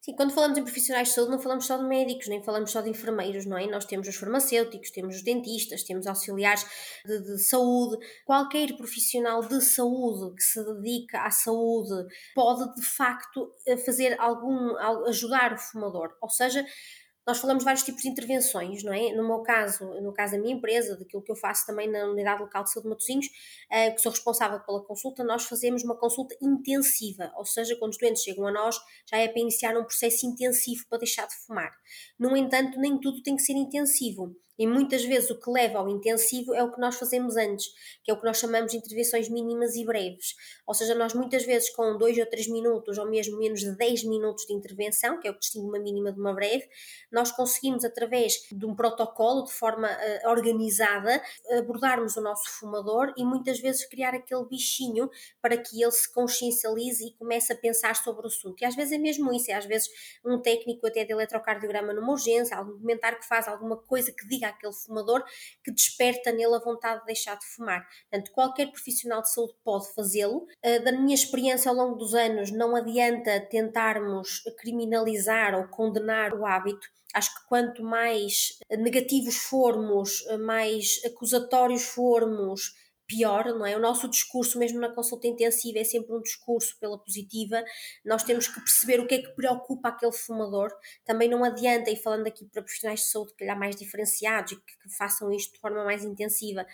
Sim, 0.00 0.14
quando 0.14 0.32
falamos 0.32 0.56
em 0.56 0.62
profissionais 0.62 1.08
de 1.08 1.14
saúde, 1.14 1.32
não 1.32 1.40
falamos 1.40 1.66
só 1.66 1.76
de 1.76 1.84
médicos, 1.84 2.28
nem 2.28 2.40
falamos 2.42 2.70
só 2.70 2.80
de 2.80 2.88
enfermeiros, 2.88 3.44
não 3.44 3.58
é? 3.58 3.66
Nós 3.66 3.84
temos 3.84 4.06
os 4.06 4.14
farmacêuticos, 4.14 4.90
temos 4.90 5.16
os 5.16 5.22
dentistas, 5.24 5.82
temos 5.82 6.06
auxiliares 6.06 6.64
de, 7.04 7.20
de 7.20 7.38
saúde. 7.42 7.98
Qualquer 8.24 8.76
profissional 8.76 9.40
de 9.42 9.60
saúde 9.60 10.36
que 10.36 10.42
se 10.42 10.64
dedica 10.64 11.22
à 11.22 11.30
saúde 11.32 12.06
pode, 12.32 12.74
de 12.76 12.86
facto, 12.86 13.52
eh, 13.66 13.76
fazer 13.76 14.16
algum, 14.20 14.76
ajudar 15.08 15.52
o 15.54 15.58
fumador. 15.58 16.16
Ou 16.22 16.28
seja, 16.28 16.64
nós 17.28 17.40
falamos 17.40 17.62
vários 17.62 17.82
tipos 17.82 18.00
de 18.00 18.08
intervenções, 18.08 18.82
não 18.82 18.90
é? 18.90 19.12
No 19.12 19.22
meu 19.22 19.40
caso, 19.42 19.84
no 20.00 20.14
caso 20.14 20.32
da 20.32 20.38
minha 20.38 20.54
empresa, 20.54 20.96
daquilo 20.96 21.22
que 21.22 21.30
eu 21.30 21.36
faço 21.36 21.66
também 21.66 21.86
na 21.86 22.06
Unidade 22.06 22.40
Local 22.40 22.64
de 22.64 22.72
Saúde 22.72 22.84
de 22.84 22.88
Matosinhos, 22.88 23.26
uh, 23.26 23.94
que 23.94 24.00
sou 24.00 24.10
responsável 24.10 24.58
pela 24.60 24.82
consulta, 24.82 25.22
nós 25.22 25.44
fazemos 25.44 25.84
uma 25.84 25.94
consulta 25.94 26.34
intensiva, 26.40 27.30
ou 27.36 27.44
seja, 27.44 27.76
quando 27.76 27.92
os 27.92 27.98
doentes 27.98 28.22
chegam 28.22 28.46
a 28.46 28.50
nós, 28.50 28.80
já 29.04 29.18
é 29.18 29.28
para 29.28 29.42
iniciar 29.42 29.76
um 29.76 29.84
processo 29.84 30.26
intensivo 30.26 30.86
para 30.88 31.00
deixar 31.00 31.26
de 31.26 31.34
fumar. 31.34 31.70
No 32.18 32.34
entanto, 32.34 32.80
nem 32.80 32.98
tudo 32.98 33.22
tem 33.22 33.36
que 33.36 33.42
ser 33.42 33.52
intensivo. 33.52 34.34
E 34.58 34.66
muitas 34.66 35.04
vezes 35.04 35.30
o 35.30 35.38
que 35.38 35.50
leva 35.50 35.78
ao 35.78 35.88
intensivo 35.88 36.54
é 36.54 36.62
o 36.62 36.72
que 36.72 36.80
nós 36.80 36.96
fazemos 36.96 37.36
antes, 37.36 37.68
que 38.02 38.10
é 38.10 38.14
o 38.14 38.18
que 38.18 38.24
nós 38.24 38.38
chamamos 38.38 38.72
de 38.72 38.78
intervenções 38.78 39.28
mínimas 39.28 39.76
e 39.76 39.84
breves. 39.84 40.34
Ou 40.66 40.74
seja, 40.74 40.94
nós 40.94 41.14
muitas 41.14 41.44
vezes 41.44 41.70
com 41.70 41.96
2 41.96 42.18
ou 42.18 42.26
3 42.26 42.48
minutos, 42.48 42.98
ou 42.98 43.08
mesmo 43.08 43.38
menos 43.38 43.60
de 43.60 43.76
10 43.76 44.04
minutos 44.04 44.46
de 44.46 44.52
intervenção, 44.52 45.20
que 45.20 45.28
é 45.28 45.30
o 45.30 45.34
que 45.34 45.40
distingue 45.40 45.68
uma 45.68 45.78
mínima 45.78 46.12
de 46.12 46.18
uma 46.18 46.34
breve, 46.34 46.68
nós 47.12 47.30
conseguimos, 47.30 47.84
através 47.84 48.48
de 48.50 48.66
um 48.66 48.74
protocolo, 48.74 49.44
de 49.44 49.52
forma 49.52 49.88
uh, 49.88 50.28
organizada, 50.28 51.22
abordarmos 51.58 52.16
o 52.16 52.20
nosso 52.20 52.50
fumador 52.58 53.12
e 53.16 53.24
muitas 53.24 53.60
vezes 53.60 53.86
criar 53.86 54.14
aquele 54.14 54.44
bichinho 54.44 55.08
para 55.40 55.56
que 55.56 55.80
ele 55.82 55.92
se 55.92 56.12
consciencialize 56.12 57.06
e 57.06 57.12
comece 57.12 57.52
a 57.52 57.56
pensar 57.56 57.94
sobre 57.94 58.24
o 58.24 58.26
assunto. 58.26 58.60
E 58.60 58.64
às 58.64 58.74
vezes 58.74 58.92
é 58.92 58.98
mesmo 58.98 59.32
isso, 59.32 59.50
é 59.50 59.54
às 59.54 59.66
vezes 59.66 59.88
um 60.24 60.40
técnico 60.40 60.86
até 60.86 61.04
de 61.04 61.12
eletrocardiograma 61.12 61.92
numa 61.92 62.12
urgência, 62.12 62.56
algum 62.56 62.78
comentário 62.78 63.18
que 63.18 63.26
faz 63.26 63.46
alguma 63.46 63.76
coisa 63.76 64.12
que 64.12 64.26
diga 64.26 64.47
àquele 64.48 64.72
fumador 64.72 65.24
que 65.62 65.72
desperta 65.72 66.32
nele 66.32 66.54
a 66.54 66.58
vontade 66.58 67.00
de 67.00 67.06
deixar 67.06 67.38
de 67.38 67.46
fumar. 67.46 67.86
Portanto, 68.10 68.32
qualquer 68.32 68.70
profissional 68.70 69.22
de 69.22 69.32
saúde 69.32 69.54
pode 69.64 69.92
fazê-lo. 69.94 70.46
Uh, 70.64 70.84
da 70.84 70.92
minha 70.92 71.14
experiência 71.14 71.70
ao 71.70 71.76
longo 71.76 71.96
dos 71.96 72.14
anos, 72.14 72.50
não 72.50 72.74
adianta 72.76 73.40
tentarmos 73.48 74.42
criminalizar 74.58 75.54
ou 75.54 75.68
condenar 75.68 76.34
o 76.34 76.46
hábito. 76.46 76.86
Acho 77.14 77.34
que 77.34 77.48
quanto 77.48 77.82
mais 77.82 78.58
negativos 78.70 79.36
formos, 79.36 80.24
mais 80.40 81.00
acusatórios 81.06 81.84
formos, 81.84 82.74
pior, 83.08 83.46
não 83.46 83.64
é? 83.64 83.74
O 83.74 83.80
nosso 83.80 84.06
discurso, 84.08 84.58
mesmo 84.58 84.78
na 84.78 84.94
consulta 84.94 85.26
intensiva, 85.26 85.78
é 85.78 85.84
sempre 85.84 86.14
um 86.14 86.20
discurso 86.20 86.76
pela 86.78 86.98
positiva. 86.98 87.64
Nós 88.04 88.22
temos 88.22 88.46
que 88.46 88.60
perceber 88.60 89.00
o 89.00 89.06
que 89.06 89.14
é 89.14 89.22
que 89.22 89.34
preocupa 89.34 89.88
aquele 89.88 90.12
fumador. 90.12 90.70
Também 91.04 91.28
não 91.28 91.42
adianta, 91.42 91.90
e 91.90 91.96
falando 91.96 92.26
aqui 92.26 92.44
para 92.44 92.62
profissionais 92.62 93.00
de 93.00 93.06
saúde, 93.06 93.34
que 93.34 93.48
mais 93.54 93.74
diferenciados 93.74 94.52
e 94.52 94.56
que, 94.56 94.78
que 94.82 94.96
façam 94.96 95.32
isto 95.32 95.54
de 95.54 95.60
forma 95.60 95.82
mais 95.84 96.04
intensiva, 96.04 96.66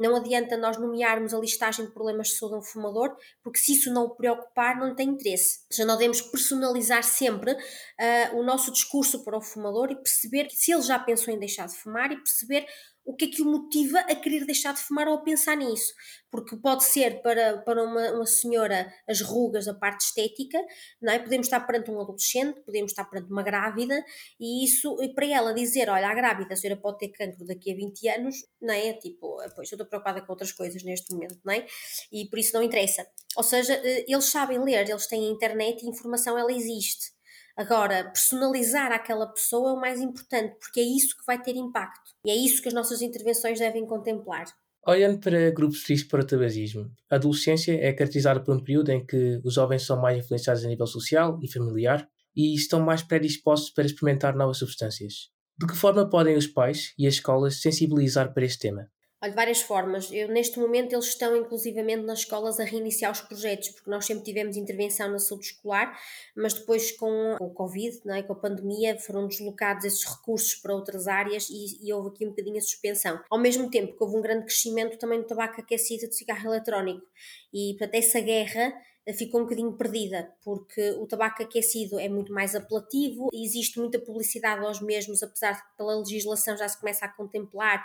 não 0.00 0.16
adianta 0.16 0.56
nós 0.56 0.78
nomearmos 0.78 1.34
a 1.34 1.38
listagem 1.38 1.84
de 1.84 1.92
problemas 1.92 2.28
de 2.28 2.36
saúde 2.36 2.54
a 2.54 2.58
um 2.58 2.62
fumador, 2.62 3.14
porque 3.42 3.58
se 3.58 3.72
isso 3.72 3.92
não 3.92 4.04
o 4.04 4.14
preocupar, 4.14 4.78
não 4.78 4.94
tem 4.94 5.10
interesse. 5.10 5.60
Já 5.70 5.84
nós 5.84 5.98
devemos 5.98 6.22
personalizar 6.22 7.02
sempre 7.02 7.52
uh, 7.52 8.38
o 8.38 8.42
nosso 8.42 8.72
discurso 8.72 9.22
para 9.22 9.36
o 9.36 9.42
fumador 9.42 9.90
e 9.90 9.96
perceber 9.96 10.48
se 10.50 10.72
ele 10.72 10.80
já 10.80 10.98
pensou 10.98 11.34
em 11.34 11.38
deixar 11.38 11.66
de 11.66 11.74
fumar 11.74 12.10
e 12.12 12.16
perceber 12.16 12.66
o 13.10 13.16
que 13.16 13.24
é 13.24 13.28
que 13.28 13.42
o 13.42 13.44
motiva 13.44 13.98
a 13.98 14.14
querer 14.14 14.46
deixar 14.46 14.72
de 14.72 14.80
fumar 14.80 15.08
ou 15.08 15.14
a 15.14 15.22
pensar 15.22 15.56
nisso. 15.56 15.92
Porque 16.30 16.56
pode 16.56 16.84
ser 16.84 17.20
para, 17.22 17.58
para 17.58 17.82
uma, 17.82 18.12
uma 18.12 18.26
senhora 18.26 18.92
as 19.08 19.20
rugas, 19.20 19.66
a 19.66 19.74
parte 19.74 20.02
estética, 20.02 20.58
não 21.02 21.12
é? 21.12 21.18
Podemos 21.18 21.48
estar 21.48 21.58
perante 21.60 21.90
um 21.90 22.00
adolescente, 22.00 22.60
podemos 22.60 22.92
estar 22.92 23.04
perante 23.06 23.32
uma 23.32 23.42
grávida, 23.42 24.00
e 24.38 24.64
isso, 24.64 24.96
e 25.02 25.12
para 25.12 25.26
ela 25.26 25.52
dizer, 25.52 25.88
olha, 25.88 26.06
a 26.06 26.14
grávida, 26.14 26.54
a 26.54 26.56
senhora 26.56 26.80
pode 26.80 26.98
ter 26.98 27.08
cancro 27.08 27.44
daqui 27.44 27.72
a 27.72 27.74
20 27.74 28.08
anos, 28.10 28.36
não 28.62 28.72
é? 28.72 28.92
Tipo, 28.92 29.38
pois 29.56 29.72
eu 29.72 29.74
estou 29.74 29.86
preocupada 29.86 30.22
com 30.22 30.32
outras 30.32 30.52
coisas 30.52 30.84
neste 30.84 31.12
momento, 31.12 31.40
não 31.44 31.52
é? 31.52 31.66
E 32.12 32.26
por 32.26 32.38
isso 32.38 32.54
não 32.54 32.62
interessa. 32.62 33.04
Ou 33.36 33.42
seja, 33.42 33.74
eh, 33.74 34.04
eles 34.06 34.26
sabem 34.26 34.62
ler, 34.62 34.88
eles 34.88 35.08
têm 35.08 35.26
a 35.26 35.32
internet 35.32 35.82
e 35.82 35.86
a 35.86 35.90
informação 35.90 36.38
ela 36.38 36.52
existe. 36.52 37.10
Agora, 37.60 38.04
personalizar 38.04 38.90
aquela 38.90 39.26
pessoa 39.26 39.68
é 39.68 39.72
o 39.74 39.78
mais 39.78 40.00
importante, 40.00 40.56
porque 40.58 40.80
é 40.80 40.82
isso 40.82 41.14
que 41.14 41.26
vai 41.26 41.38
ter 41.42 41.54
impacto. 41.56 42.10
E 42.24 42.30
é 42.30 42.34
isso 42.34 42.62
que 42.62 42.68
as 42.68 42.74
nossas 42.74 43.02
intervenções 43.02 43.58
devem 43.58 43.84
contemplar. 43.84 44.46
Olhando 44.86 45.20
para 45.20 45.50
grupos 45.50 45.80
de 45.80 45.92
risco 45.92 46.08
para 46.08 46.22
o 46.22 46.26
tabagismo, 46.26 46.90
a 47.10 47.16
adolescência 47.16 47.72
é 47.72 47.92
caracterizada 47.92 48.40
por 48.40 48.56
um 48.56 48.64
período 48.64 48.88
em 48.88 49.04
que 49.04 49.42
os 49.44 49.52
jovens 49.52 49.82
são 49.82 50.00
mais 50.00 50.16
influenciados 50.16 50.64
a 50.64 50.68
nível 50.68 50.86
social 50.86 51.38
e 51.42 51.52
familiar 51.52 52.08
e 52.34 52.54
estão 52.54 52.80
mais 52.80 53.02
predispostos 53.02 53.68
para 53.68 53.84
experimentar 53.84 54.34
novas 54.34 54.56
substâncias. 54.56 55.28
De 55.58 55.66
que 55.66 55.76
forma 55.76 56.08
podem 56.08 56.38
os 56.38 56.46
pais 56.46 56.94
e 56.96 57.06
as 57.06 57.12
escolas 57.12 57.60
sensibilizar 57.60 58.32
para 58.32 58.46
este 58.46 58.60
tema? 58.60 58.88
Olha, 59.22 59.34
várias 59.34 59.60
formas. 59.60 60.10
Eu, 60.10 60.28
neste 60.28 60.58
momento 60.58 60.94
eles 60.94 61.06
estão 61.06 61.36
inclusivamente 61.36 62.04
nas 62.04 62.20
escolas 62.20 62.58
a 62.58 62.64
reiniciar 62.64 63.12
os 63.12 63.20
projetos, 63.20 63.68
porque 63.68 63.90
nós 63.90 64.06
sempre 64.06 64.24
tivemos 64.24 64.56
intervenção 64.56 65.10
na 65.10 65.18
saúde 65.18 65.46
escolar, 65.46 65.94
mas 66.34 66.54
depois 66.54 66.90
com 66.92 67.36
o 67.38 67.50
Covid, 67.50 68.00
não 68.06 68.14
é, 68.14 68.22
com 68.22 68.32
a 68.32 68.36
pandemia, 68.36 68.98
foram 68.98 69.28
deslocados 69.28 69.84
esses 69.84 70.04
recursos 70.06 70.54
para 70.54 70.74
outras 70.74 71.06
áreas 71.06 71.50
e, 71.50 71.86
e 71.86 71.92
houve 71.92 72.08
aqui 72.08 72.24
um 72.24 72.30
bocadinho 72.30 72.56
a 72.56 72.62
suspensão. 72.62 73.20
Ao 73.28 73.38
mesmo 73.38 73.70
tempo 73.70 73.94
que 73.94 74.02
houve 74.02 74.16
um 74.16 74.22
grande 74.22 74.46
crescimento 74.46 74.98
também 74.98 75.20
do 75.20 75.26
tabaco 75.26 75.60
aquecido 75.60 76.04
e 76.04 76.08
do 76.08 76.14
cigarro 76.14 76.46
eletrónico. 76.46 77.06
E, 77.52 77.74
portanto, 77.78 77.94
essa 77.96 78.20
guerra 78.20 78.72
ficou 79.14 79.40
um 79.40 79.44
bocadinho 79.44 79.72
perdida, 79.72 80.32
porque 80.42 80.92
o 80.92 81.06
tabaco 81.06 81.42
aquecido 81.42 81.98
é 81.98 82.08
muito 82.08 82.32
mais 82.32 82.54
apelativo 82.54 83.28
existe 83.32 83.78
muita 83.78 83.98
publicidade 83.98 84.64
aos 84.64 84.80
mesmos, 84.80 85.22
apesar 85.22 85.52
de 85.52 85.76
pela 85.76 85.98
legislação 85.98 86.56
já 86.56 86.68
se 86.68 86.78
começa 86.78 87.04
a 87.04 87.08
contemplar 87.08 87.84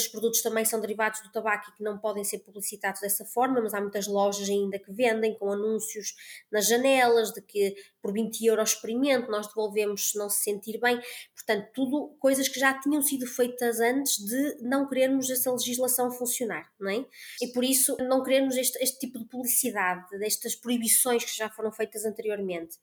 que 0.00 0.12
produtos 0.12 0.40
também 0.40 0.64
são 0.64 0.80
derivados 0.80 1.20
do 1.20 1.30
tabaco 1.30 1.70
e 1.70 1.76
que 1.76 1.82
não 1.82 1.98
podem 1.98 2.24
ser 2.24 2.38
publicitados 2.38 3.00
dessa 3.00 3.24
forma, 3.24 3.60
mas 3.60 3.74
há 3.74 3.80
muitas 3.80 4.06
lojas 4.06 4.48
ainda 4.48 4.78
que 4.78 4.90
vendem 4.92 5.36
com 5.36 5.52
anúncios 5.52 6.14
nas 6.50 6.66
janelas 6.66 7.32
de 7.32 7.42
que 7.42 7.74
por 8.00 8.12
20 8.12 8.46
euros 8.46 8.70
experimento 8.70 9.30
nós 9.30 9.46
devolvemos 9.46 10.10
se 10.10 10.18
não 10.18 10.30
se 10.30 10.42
sentir 10.42 10.80
bem. 10.80 10.98
Portanto, 11.34 11.68
tudo 11.74 12.16
coisas 12.18 12.48
que 12.48 12.58
já 12.58 12.78
tinham 12.80 13.02
sido 13.02 13.26
feitas 13.26 13.78
antes 13.80 14.16
de 14.16 14.56
não 14.62 14.88
querermos 14.88 15.28
essa 15.28 15.52
legislação 15.52 16.10
funcionar, 16.10 16.70
não 16.80 16.90
é? 16.90 17.04
E 17.42 17.48
por 17.48 17.62
isso 17.62 17.96
não 17.98 18.22
queremos 18.22 18.56
este, 18.56 18.82
este 18.82 18.98
tipo 18.98 19.18
de 19.18 19.26
publicidade, 19.26 20.18
destas 20.18 20.54
proibições 20.54 21.24
que 21.24 21.36
já 21.36 21.50
foram 21.50 21.70
feitas 21.70 22.04
anteriormente. 22.04 22.78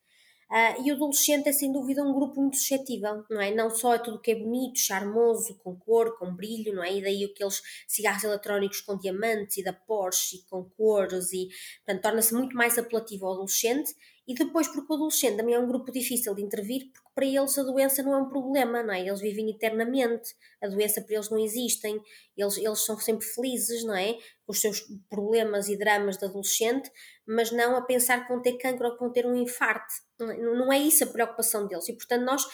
Uh, 0.51 0.83
e 0.83 0.91
o 0.91 0.95
adolescente 0.95 1.47
é 1.47 1.53
sem 1.53 1.71
dúvida 1.71 2.03
um 2.03 2.11
grupo 2.11 2.41
muito 2.41 2.57
suscetível, 2.57 3.23
não 3.29 3.39
é? 3.39 3.53
Não 3.53 3.69
só 3.69 3.93
é 3.93 3.99
tudo 3.99 4.19
que 4.19 4.31
é 4.31 4.35
bonito, 4.35 4.79
charmoso, 4.79 5.59
com 5.63 5.75
cor, 5.75 6.17
com 6.17 6.33
brilho, 6.33 6.73
não 6.73 6.83
é? 6.83 6.91
E 6.91 7.01
daí 7.03 7.23
aqueles 7.23 7.61
cigarros 7.87 8.23
eletrónicos 8.23 8.81
com 8.81 8.97
diamantes 8.97 9.57
e 9.57 9.63
da 9.63 9.73
Porsche 9.73 10.37
e 10.37 10.49
com 10.49 10.63
cores 10.63 11.31
e, 11.33 11.49
portanto, 11.85 12.01
torna-se 12.01 12.33
muito 12.33 12.55
mais 12.55 12.79
apelativo 12.79 13.27
ao 13.27 13.33
adolescente 13.33 13.93
e 14.27 14.33
depois 14.35 14.67
porque 14.67 14.91
o 14.91 14.95
adolescente 14.95 15.37
também 15.37 15.55
é 15.55 15.59
um 15.59 15.67
grupo 15.67 15.91
difícil 15.91 16.35
de 16.35 16.43
intervir 16.43 16.91
para 17.19 17.27
eles 17.27 17.57
a 17.57 17.63
doença 17.63 18.01
não 18.01 18.13
é 18.13 18.17
um 18.17 18.29
problema, 18.29 18.81
não 18.81 18.93
é? 18.93 19.01
Eles 19.01 19.19
vivem 19.19 19.49
eternamente, 19.49 20.33
a 20.63 20.69
doença 20.69 21.01
para 21.01 21.15
eles 21.15 21.29
não 21.29 21.37
existem, 21.37 22.01
eles, 22.37 22.57
eles 22.57 22.85
são 22.85 22.97
sempre 22.97 23.25
felizes, 23.25 23.83
não 23.83 23.93
é? 23.93 24.17
Os 24.47 24.61
seus 24.61 24.85
problemas 25.09 25.67
e 25.67 25.77
dramas 25.77 26.17
de 26.17 26.23
adolescente, 26.23 26.89
mas 27.27 27.51
não 27.51 27.75
a 27.75 27.81
pensar 27.81 28.21
que 28.21 28.31
vão 28.31 28.41
ter 28.41 28.53
cancro 28.53 28.87
ou 28.87 28.93
que 28.93 28.99
vão 29.01 29.11
ter 29.11 29.25
um 29.25 29.35
infarto. 29.35 29.93
Não 30.17 30.31
é, 30.31 30.37
não 30.37 30.71
é 30.71 30.79
isso 30.79 31.03
a 31.03 31.07
preocupação 31.07 31.67
deles. 31.67 31.89
E 31.89 31.93
portanto 31.93 32.23
nós 32.23 32.45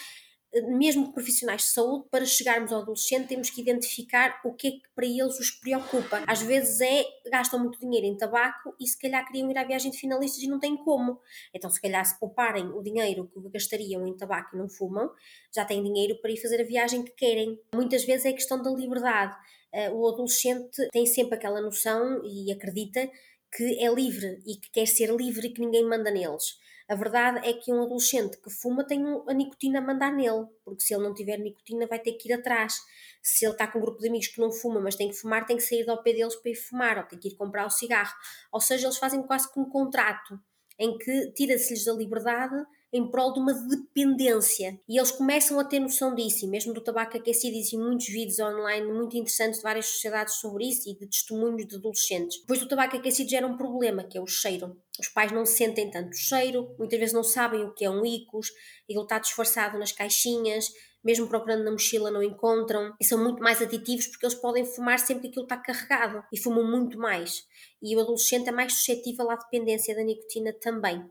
mesmo 0.64 1.12
profissionais 1.12 1.62
de 1.62 1.68
saúde, 1.68 2.08
para 2.10 2.26
chegarmos 2.26 2.72
ao 2.72 2.82
adolescente, 2.82 3.28
temos 3.28 3.50
que 3.50 3.62
identificar 3.62 4.40
o 4.44 4.54
que 4.54 4.68
é 4.68 4.72
que 4.72 4.82
para 4.96 5.06
eles 5.06 5.40
os 5.40 5.52
preocupa. 5.52 6.24
Às 6.28 6.42
vezes 6.42 6.82
é, 6.82 7.06
gastam 7.30 7.60
muito 7.60 7.80
dinheiro 7.80 8.06
em 8.06 8.18
tabaco 8.18 8.76
e 8.80 8.88
se 8.88 8.98
calhar 8.98 9.26
queriam 9.28 9.50
ir 9.52 9.58
à 9.58 9.64
viagem 9.64 9.92
de 9.92 9.98
finalistas 9.98 10.42
e 10.42 10.48
não 10.48 10.60
têm 10.60 10.78
como. 10.78 11.20
Então, 11.54 11.70
se 11.70 11.82
calhar, 11.82 12.06
se 12.06 12.20
pouparem 12.20 12.68
o 12.68 12.82
dinheiro 12.82 13.30
que 13.34 13.50
gastariam 13.50 14.08
em 14.08 14.16
tabaco 14.16 14.56
e 14.56 14.60
não 14.60 14.70
fumam, 14.70 15.12
já 15.54 15.66
têm 15.66 15.84
dinheiro 15.84 16.20
para 16.22 16.32
ir 16.32 16.38
fazer 16.38 16.62
a 16.62 16.66
viagem 16.66 17.04
que 17.04 17.12
querem. 17.12 17.60
Muitas 17.74 18.06
vezes 18.06 18.26
é 18.26 18.34
questão 18.34 18.62
da 18.62 18.72
liberdade. 18.72 19.36
Eh, 19.74 19.92
o 19.92 20.08
adolescente 20.08 20.88
tem 20.92 21.06
sempre 21.06 21.36
aquela 21.36 21.60
noção 21.60 22.22
e 22.24 22.52
acredita 22.52 23.10
que 23.56 23.84
é 23.84 23.94
livre 23.94 24.42
e 24.46 24.56
que 24.56 24.70
quer 24.72 24.86
ser 24.86 25.10
livre 25.16 25.48
e 25.48 25.50
que 25.52 25.62
ninguém 25.62 25.86
manda 25.86 26.12
neles. 26.12 26.58
A 26.88 26.96
verdade 26.96 27.48
é 27.48 27.54
que 27.54 27.74
um 27.74 27.82
adolescente 27.82 28.38
que 28.38 28.50
fuma 28.50 28.84
tem 28.84 29.04
a 29.28 29.34
nicotina 29.34 29.80
a 29.80 29.82
mandar 29.82 30.12
nele, 30.12 30.46
porque 30.64 30.84
se 30.84 30.94
ele 30.94 31.04
não 31.04 31.16
tiver 31.16 31.38
nicotina 31.40 31.88
vai 31.88 32.00
ter 32.00 32.14
que 32.14 32.30
ir 32.30 32.34
atrás. 32.34 32.76
Se 33.24 33.44
ele 33.44 33.54
está 33.54 33.68
com 33.68 33.80
um 33.80 33.82
grupo 33.82 34.00
de 34.00 34.08
amigos 34.08 34.28
que 34.28 34.40
não 34.40 34.52
fuma, 34.52 34.80
mas 34.80 34.96
tem 34.96 35.10
que 35.10 35.16
fumar, 35.16 35.46
tem 35.46 35.58
que 35.58 35.64
sair 35.64 35.84
do 35.84 35.98
pé 36.04 36.14
deles 36.14 36.36
para 36.36 36.52
ir 36.52 36.56
fumar, 36.56 36.98
ou 37.00 37.04
tem 37.04 37.18
que 37.18 37.30
ir 37.30 37.36
comprar 37.36 37.66
o 37.66 37.72
cigarro. 37.72 38.14
Ou 38.52 38.62
seja, 38.62 38.86
eles 38.86 38.98
fazem 38.98 39.24
quase 39.24 39.52
que 39.52 39.60
um 39.60 39.66
contrato 39.66 40.40
em 40.78 40.98
que 40.98 41.32
tira-se-lhes 41.32 41.88
a 41.88 41.94
liberdade 41.94 42.56
em 42.94 43.10
prol 43.10 43.34
de 43.34 43.40
uma 43.40 43.54
dependência. 43.54 44.80
E 44.88 44.98
eles 44.98 45.12
começam 45.12 45.60
a 45.60 45.66
ter 45.66 45.80
noção 45.80 46.16
disso, 46.16 46.46
e 46.46 46.48
mesmo 46.48 46.74
do 46.74 46.82
tabaco 46.82 47.18
aquecido, 47.18 47.56
existem 47.56 47.80
muitos 47.80 48.08
vídeos 48.08 48.40
online 48.40 48.86
muito 48.92 49.18
interessantes 49.18 49.58
de 49.58 49.64
várias 49.64 49.88
sociedades 49.88 50.36
sobre 50.36 50.68
isso 50.70 50.90
e 50.90 50.94
de 50.94 51.08
testemunhos 51.08 51.68
de 51.68 51.76
adolescentes. 51.76 52.40
Depois 52.40 52.60
do 52.60 52.68
tabaco 52.68 52.96
aquecido 52.96 53.30
gera 53.30 53.48
um 53.48 53.58
problema, 53.58 54.04
que 54.04 54.18
é 54.18 54.22
o 54.22 54.28
cheiro. 54.28 54.78
Os 55.00 55.10
pais 55.10 55.32
não 55.32 55.46
sentem 55.46 55.92
tanto 55.92 56.16
cheiro, 56.16 56.74
muitas 56.78 56.98
vezes 57.00 57.14
não 57.14 57.24
sabem 57.24 57.64
o 57.64 57.74
que 57.74 57.84
é 57.84 57.90
um 57.90 58.06
icos, 58.06 58.48
ele 58.88 59.02
está 59.02 59.20
disfarçado 59.20 59.78
nas 59.78 59.92
caixinhas, 59.92 60.72
mesmo 61.04 61.28
procurando 61.28 61.64
na 61.64 61.72
mochila 61.72 62.10
não 62.10 62.24
encontram, 62.24 62.96
e 63.00 63.06
são 63.06 63.24
muito 63.24 63.42
mais 63.42 63.62
aditivos 63.62 64.08
porque 64.08 64.26
eles 64.26 64.36
podem 64.36 64.66
fumar 64.66 64.98
sempre 64.98 65.24
que 65.24 65.28
aquilo 65.30 65.46
está 65.46 65.58
carregado 65.58 66.24
e 66.34 66.40
fumam 66.40 66.64
muito 66.64 66.98
mais. 66.98 67.44
E 67.82 67.96
o 67.96 68.00
adolescente 68.00 68.50
é 68.50 68.52
mais 68.52 68.74
suscetível 68.74 69.30
à 69.30 69.36
dependência 69.36 69.96
da 69.96 70.04
nicotina 70.04 70.54
também. 70.54 71.04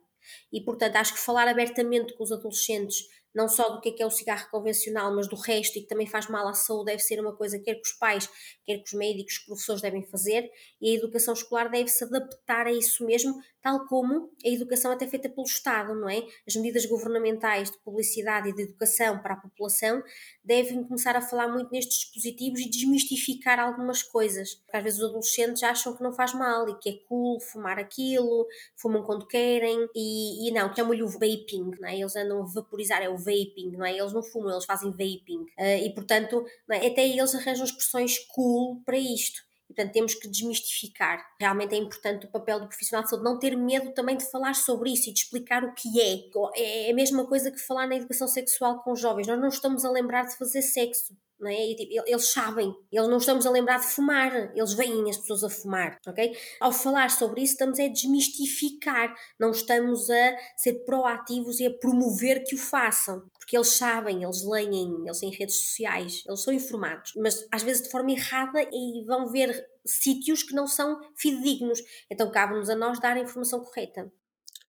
E, 0.52 0.60
portanto, 0.62 0.96
acho 0.96 1.14
que 1.14 1.20
falar 1.20 1.46
abertamente 1.46 2.14
com 2.14 2.24
os 2.24 2.32
adolescentes 2.32 3.06
não 3.34 3.48
só 3.48 3.70
do 3.70 3.80
que 3.80 3.88
é, 3.88 3.92
que 3.92 4.02
é 4.02 4.06
o 4.06 4.10
cigarro 4.10 4.48
convencional, 4.50 5.14
mas 5.14 5.28
do 5.28 5.36
resto 5.36 5.78
e 5.78 5.82
que 5.82 5.88
também 5.88 6.06
faz 6.06 6.28
mal 6.28 6.46
à 6.46 6.54
saúde, 6.54 6.86
deve 6.86 7.02
ser 7.02 7.20
uma 7.20 7.34
coisa 7.34 7.58
quer 7.58 7.74
que 7.74 7.82
os 7.82 7.92
pais, 7.92 8.28
quer 8.64 8.78
que 8.78 8.84
os 8.86 8.92
médicos, 8.92 9.34
os 9.34 9.44
professores 9.44 9.82
devem 9.82 10.02
fazer, 10.04 10.50
e 10.80 10.90
a 10.90 10.94
educação 10.94 11.34
escolar 11.34 11.70
deve 11.70 11.88
se 11.88 12.04
adaptar 12.04 12.66
a 12.66 12.72
isso 12.72 13.04
mesmo, 13.04 13.34
tal 13.64 13.86
como 13.86 14.30
a 14.44 14.48
educação 14.48 14.92
até 14.92 15.06
feita 15.06 15.28
pelo 15.28 15.46
Estado, 15.46 15.94
não 15.94 16.08
é? 16.08 16.22
As 16.46 16.54
medidas 16.54 16.84
governamentais 16.84 17.70
de 17.70 17.78
publicidade 17.78 18.50
e 18.50 18.54
de 18.54 18.62
educação 18.62 19.20
para 19.20 19.34
a 19.34 19.36
população 19.38 20.02
devem 20.44 20.84
começar 20.84 21.16
a 21.16 21.22
falar 21.22 21.48
muito 21.48 21.70
nestes 21.72 22.00
dispositivos 22.00 22.60
e 22.60 22.68
desmistificar 22.68 23.58
algumas 23.58 24.02
coisas. 24.02 24.54
Porque 24.54 24.76
às 24.76 24.82
vezes 24.82 24.98
os 24.98 25.08
adolescentes 25.08 25.62
acham 25.62 25.96
que 25.96 26.02
não 26.02 26.12
faz 26.12 26.34
mal 26.34 26.68
e 26.68 26.78
que 26.78 26.90
é 26.90 26.92
cool 27.08 27.40
fumar 27.40 27.78
aquilo, 27.78 28.46
fumam 28.76 29.02
quando 29.02 29.26
querem, 29.26 29.88
e, 29.94 30.48
e 30.48 30.52
não, 30.52 30.74
chamam-lhe 30.74 31.02
o 31.02 31.08
vaping, 31.08 31.70
não 31.80 31.88
é? 31.88 31.98
Eles 31.98 32.14
andam 32.16 32.42
a 32.42 32.46
vaporizar, 32.46 33.02
é 33.02 33.08
o 33.08 33.16
vaping, 33.24 33.70
não 33.72 33.84
é? 33.84 33.96
Eles 33.96 34.12
não 34.12 34.22
fumam, 34.22 34.52
eles 34.52 34.64
fazem 34.64 34.90
vaping. 34.90 35.42
Uh, 35.58 35.84
e 35.84 35.94
portanto, 35.94 36.44
é? 36.70 36.86
até 36.86 37.06
eles 37.06 37.34
arranjam 37.34 37.64
expressões 37.64 38.18
cool 38.34 38.82
para 38.84 38.98
isto. 38.98 39.40
E, 39.68 39.74
portanto, 39.74 39.92
temos 39.92 40.14
que 40.14 40.28
desmistificar. 40.28 41.24
Realmente 41.40 41.74
é 41.74 41.78
importante 41.78 42.26
o 42.26 42.30
papel 42.30 42.60
do 42.60 42.68
profissional 42.68 43.02
de 43.02 43.10
saúde 43.10 43.24
não 43.24 43.38
ter 43.38 43.56
medo 43.56 43.92
também 43.94 44.16
de 44.16 44.30
falar 44.30 44.54
sobre 44.54 44.90
isso 44.90 45.08
e 45.08 45.12
de 45.12 45.20
explicar 45.20 45.64
o 45.64 45.72
que 45.74 45.88
é. 46.00 46.86
É 46.86 46.90
a 46.90 46.94
mesma 46.94 47.26
coisa 47.26 47.50
que 47.50 47.58
falar 47.58 47.86
na 47.86 47.96
educação 47.96 48.28
sexual 48.28 48.82
com 48.82 48.94
jovens. 48.94 49.26
Nós 49.26 49.40
não 49.40 49.48
estamos 49.48 49.84
a 49.84 49.90
lembrar 49.90 50.26
de 50.26 50.36
fazer 50.36 50.60
sexo 50.60 51.16
não 51.38 51.50
é? 51.50 51.54
E, 51.54 51.76
tipo, 51.76 51.92
eles 52.06 52.32
sabem, 52.32 52.74
eles 52.90 53.08
não 53.08 53.18
estamos 53.18 53.46
a 53.46 53.50
lembrar 53.50 53.78
de 53.78 53.86
fumar, 53.86 54.52
eles 54.54 54.74
veem 54.74 55.08
as 55.10 55.16
pessoas 55.16 55.44
a 55.44 55.50
fumar, 55.50 55.98
ok? 56.06 56.36
Ao 56.60 56.72
falar 56.72 57.10
sobre 57.10 57.42
isso, 57.42 57.52
estamos 57.52 57.78
a 57.78 57.88
desmistificar, 57.88 59.14
não 59.38 59.50
estamos 59.50 60.08
a 60.10 60.36
ser 60.56 60.84
proativos 60.84 61.60
e 61.60 61.66
a 61.66 61.78
promover 61.78 62.44
que 62.44 62.54
o 62.54 62.58
façam, 62.58 63.22
porque 63.38 63.56
eles 63.56 63.68
sabem, 63.68 64.22
eles 64.22 64.44
leem, 64.44 65.04
eles 65.04 65.20
têm 65.20 65.30
redes 65.30 65.56
sociais, 65.56 66.22
eles 66.26 66.42
são 66.42 66.52
informados, 66.52 67.12
mas 67.16 67.46
às 67.52 67.62
vezes 67.62 67.82
de 67.82 67.90
forma 67.90 68.12
errada 68.12 68.62
e 68.62 69.04
vão 69.06 69.30
ver 69.30 69.66
sítios 69.86 70.42
que 70.42 70.54
não 70.54 70.66
são 70.66 70.98
fidedignos. 71.16 71.80
Então 72.10 72.30
cabe-nos 72.30 72.70
a 72.70 72.76
nós 72.76 72.98
dar 73.00 73.16
a 73.16 73.20
informação 73.20 73.60
correta. 73.60 74.10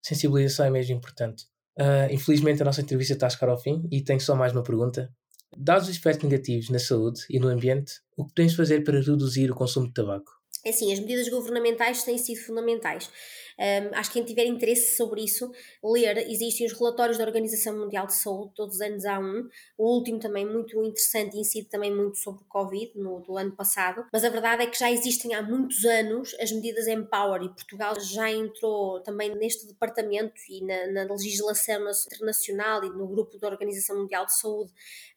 Sensibilização 0.01 0.65
é 0.65 0.69
mesmo 0.69 0.95
importante. 0.95 1.45
Uh, 1.77 2.07
infelizmente 2.11 2.61
a 2.61 2.65
nossa 2.65 2.81
entrevista 2.81 3.13
está 3.13 3.27
a 3.27 3.29
chegar 3.29 3.49
ao 3.49 3.57
fim 3.57 3.85
e 3.91 4.01
tenho 4.01 4.19
só 4.19 4.35
mais 4.35 4.51
uma 4.53 4.63
pergunta. 4.63 5.11
Dados 5.55 5.87
os 5.87 5.95
efeitos 5.95 6.23
negativos 6.23 6.69
na 6.69 6.79
saúde 6.79 7.21
e 7.29 7.39
no 7.39 7.47
ambiente, 7.47 8.01
o 8.17 8.25
que 8.25 8.33
podemos 8.33 8.55
fazer 8.55 8.83
para 8.83 8.99
reduzir 8.99 9.49
o 9.49 9.55
consumo 9.55 9.87
de 9.87 9.93
tabaco? 9.93 10.31
É 10.65 10.69
assim, 10.69 10.91
as 10.91 10.99
medidas 10.99 11.29
governamentais 11.29 12.03
têm 12.03 12.17
sido 12.17 12.41
fundamentais. 12.41 13.09
Um, 13.57 13.95
acho 13.95 14.11
que 14.11 14.19
quem 14.19 14.25
tiver 14.25 14.45
interesse 14.45 14.97
sobre 14.97 15.23
isso, 15.23 15.49
ler, 15.83 16.17
existem 16.29 16.65
os 16.65 16.73
relatórios 16.73 17.17
da 17.17 17.23
Organização 17.23 17.77
Mundial 17.77 18.05
de 18.07 18.15
Saúde, 18.15 18.53
todos 18.55 18.75
os 18.75 18.81
anos 18.81 19.05
há 19.05 19.19
um. 19.19 19.47
O 19.77 19.95
último 19.95 20.19
também 20.19 20.45
muito 20.45 20.77
interessante 20.83 21.37
e 21.37 21.39
incide 21.39 21.69
também 21.69 21.95
muito 21.95 22.17
sobre 22.17 22.41
o 22.41 22.47
Covid, 22.47 22.91
no, 22.95 23.21
do 23.21 23.37
ano 23.37 23.55
passado. 23.55 24.05
Mas 24.11 24.25
a 24.25 24.29
verdade 24.29 24.63
é 24.63 24.67
que 24.67 24.77
já 24.77 24.91
existem 24.91 25.33
há 25.35 25.41
muitos 25.41 25.85
anos 25.85 26.35
as 26.41 26.51
medidas 26.51 26.87
Empower 26.87 27.43
e 27.43 27.49
Portugal 27.49 27.97
já 27.99 28.29
entrou 28.29 29.01
também 29.01 29.33
neste 29.35 29.67
departamento 29.67 30.33
e 30.49 30.65
na, 30.65 30.87
na 30.87 31.13
legislação 31.13 31.81
internacional 32.07 32.83
e 32.83 32.89
no 32.89 33.07
grupo 33.07 33.37
da 33.37 33.47
Organização 33.47 33.97
Mundial 33.97 34.25
de 34.25 34.37
Saúde 34.37 34.71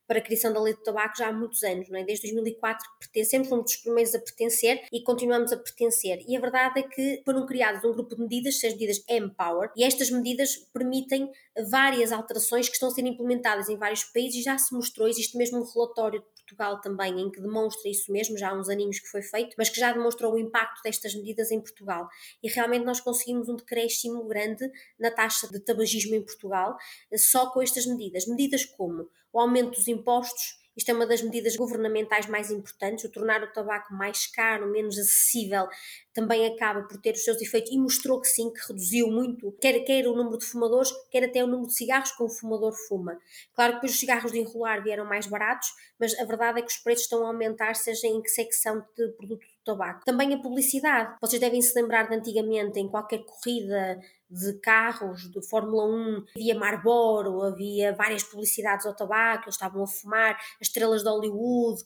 para 0.08 0.18
a 0.18 0.22
criação 0.22 0.52
da 0.52 0.60
lei 0.60 0.72
do 0.72 0.82
tabaco 0.82 1.18
já 1.18 1.28
há 1.28 1.32
muitos 1.32 1.62
anos, 1.62 1.88
não 1.90 1.98
é? 1.98 2.02
Desde 2.02 2.26
2004 2.26 2.84
pertencemos, 2.98 3.48
fomos 3.48 3.64
dos 3.66 3.76
primeiros 3.76 4.14
a 4.14 4.18
pertencer 4.18 4.86
e 4.90 5.02
continuamos 5.02 5.52
a 5.52 5.56
pertencer. 5.58 6.24
E 6.26 6.34
a 6.34 6.40
verdade 6.40 6.80
é 6.80 6.82
que 6.82 7.22
foram 7.24 7.44
criados 7.44 7.84
um 7.84 7.92
grupo 7.92 8.16
de 8.16 8.22
medidas, 8.22 8.58
seis 8.58 8.72
medidas 8.72 9.04
Empower, 9.08 9.70
e 9.76 9.84
estas 9.84 10.10
medidas 10.10 10.56
permitem 10.72 11.30
várias 11.70 12.10
alterações 12.10 12.68
que 12.68 12.74
estão 12.74 12.88
a 12.88 12.92
ser 12.92 13.04
implementadas 13.04 13.68
em 13.68 13.76
vários 13.76 14.02
países 14.04 14.40
e 14.40 14.42
já 14.42 14.56
se 14.56 14.74
mostrou, 14.74 15.06
existe 15.06 15.36
mesmo 15.36 15.58
um 15.58 15.64
relatório 15.64 16.24
Portugal 16.48 16.80
também, 16.80 17.20
em 17.20 17.30
que 17.30 17.40
demonstra 17.40 17.90
isso 17.90 18.10
mesmo, 18.10 18.38
já 18.38 18.50
há 18.50 18.54
uns 18.54 18.68
aninhos 18.68 18.98
que 18.98 19.08
foi 19.08 19.20
feito, 19.20 19.54
mas 19.58 19.68
que 19.68 19.78
já 19.78 19.92
demonstrou 19.92 20.32
o 20.32 20.38
impacto 20.38 20.82
destas 20.82 21.14
medidas 21.14 21.50
em 21.50 21.60
Portugal. 21.60 22.08
E 22.42 22.48
realmente 22.48 22.84
nós 22.84 23.00
conseguimos 23.00 23.48
um 23.48 23.56
decréscimo 23.56 24.26
grande 24.26 24.70
na 24.98 25.10
taxa 25.10 25.46
de 25.48 25.60
tabagismo 25.60 26.14
em 26.14 26.22
Portugal, 26.22 26.76
só 27.16 27.50
com 27.50 27.60
estas 27.60 27.86
medidas. 27.86 28.26
Medidas 28.26 28.64
como 28.64 29.08
o 29.32 29.38
aumento 29.38 29.72
dos 29.72 29.88
impostos, 29.88 30.58
isto 30.78 30.90
é 30.90 30.94
uma 30.94 31.08
das 31.08 31.20
medidas 31.20 31.56
governamentais 31.56 32.26
mais 32.28 32.52
importantes, 32.52 33.04
o 33.04 33.10
tornar 33.10 33.42
o 33.42 33.52
tabaco 33.52 33.92
mais 33.92 34.28
caro, 34.28 34.70
menos 34.70 34.96
acessível, 34.96 35.66
também 36.14 36.46
acaba 36.46 36.82
por 36.84 37.00
ter 37.00 37.14
os 37.14 37.24
seus 37.24 37.42
efeitos 37.42 37.72
e 37.72 37.78
mostrou 37.78 38.20
que 38.20 38.28
sim, 38.28 38.52
que 38.52 38.60
reduziu 38.68 39.08
muito, 39.08 39.50
quer, 39.60 39.80
quer 39.80 40.06
o 40.06 40.14
número 40.14 40.38
de 40.38 40.44
fumadores, 40.44 40.90
quer 41.10 41.24
até 41.24 41.42
o 41.42 41.48
número 41.48 41.66
de 41.66 41.74
cigarros 41.74 42.12
que 42.12 42.22
o 42.22 42.28
fumador 42.28 42.72
fuma. 42.86 43.18
Claro 43.54 43.80
que 43.80 43.86
os 43.86 43.98
cigarros 43.98 44.30
de 44.30 44.38
enrolar 44.38 44.80
vieram 44.84 45.04
mais 45.04 45.26
baratos, 45.26 45.68
mas 45.98 46.16
a 46.16 46.24
verdade 46.24 46.60
é 46.60 46.62
que 46.62 46.70
os 46.70 46.78
preços 46.78 47.04
estão 47.06 47.24
a 47.24 47.28
aumentar, 47.28 47.74
seja 47.74 48.06
em 48.06 48.22
que 48.22 48.28
secção 48.28 48.78
de 48.96 49.08
produto 49.16 49.44
tabaco. 49.68 50.04
Também 50.04 50.32
a 50.32 50.40
publicidade. 50.40 51.16
Vocês 51.20 51.40
devem 51.40 51.60
se 51.60 51.78
lembrar 51.78 52.08
de 52.08 52.16
antigamente, 52.16 52.80
em 52.80 52.88
qualquer 52.88 53.24
corrida 53.24 54.00
de 54.30 54.58
carros 54.60 55.30
de 55.30 55.46
Fórmula 55.48 55.84
1, 55.86 56.24
havia 56.36 56.58
Marlboro, 56.58 57.42
havia 57.42 57.94
várias 57.94 58.22
publicidades 58.22 58.84
ao 58.84 58.94
tabaco, 58.94 59.44
eles 59.44 59.54
estavam 59.54 59.82
a 59.82 59.86
fumar, 59.86 60.36
as 60.60 60.68
estrelas 60.68 61.02
de 61.02 61.08
Hollywood, 61.08 61.82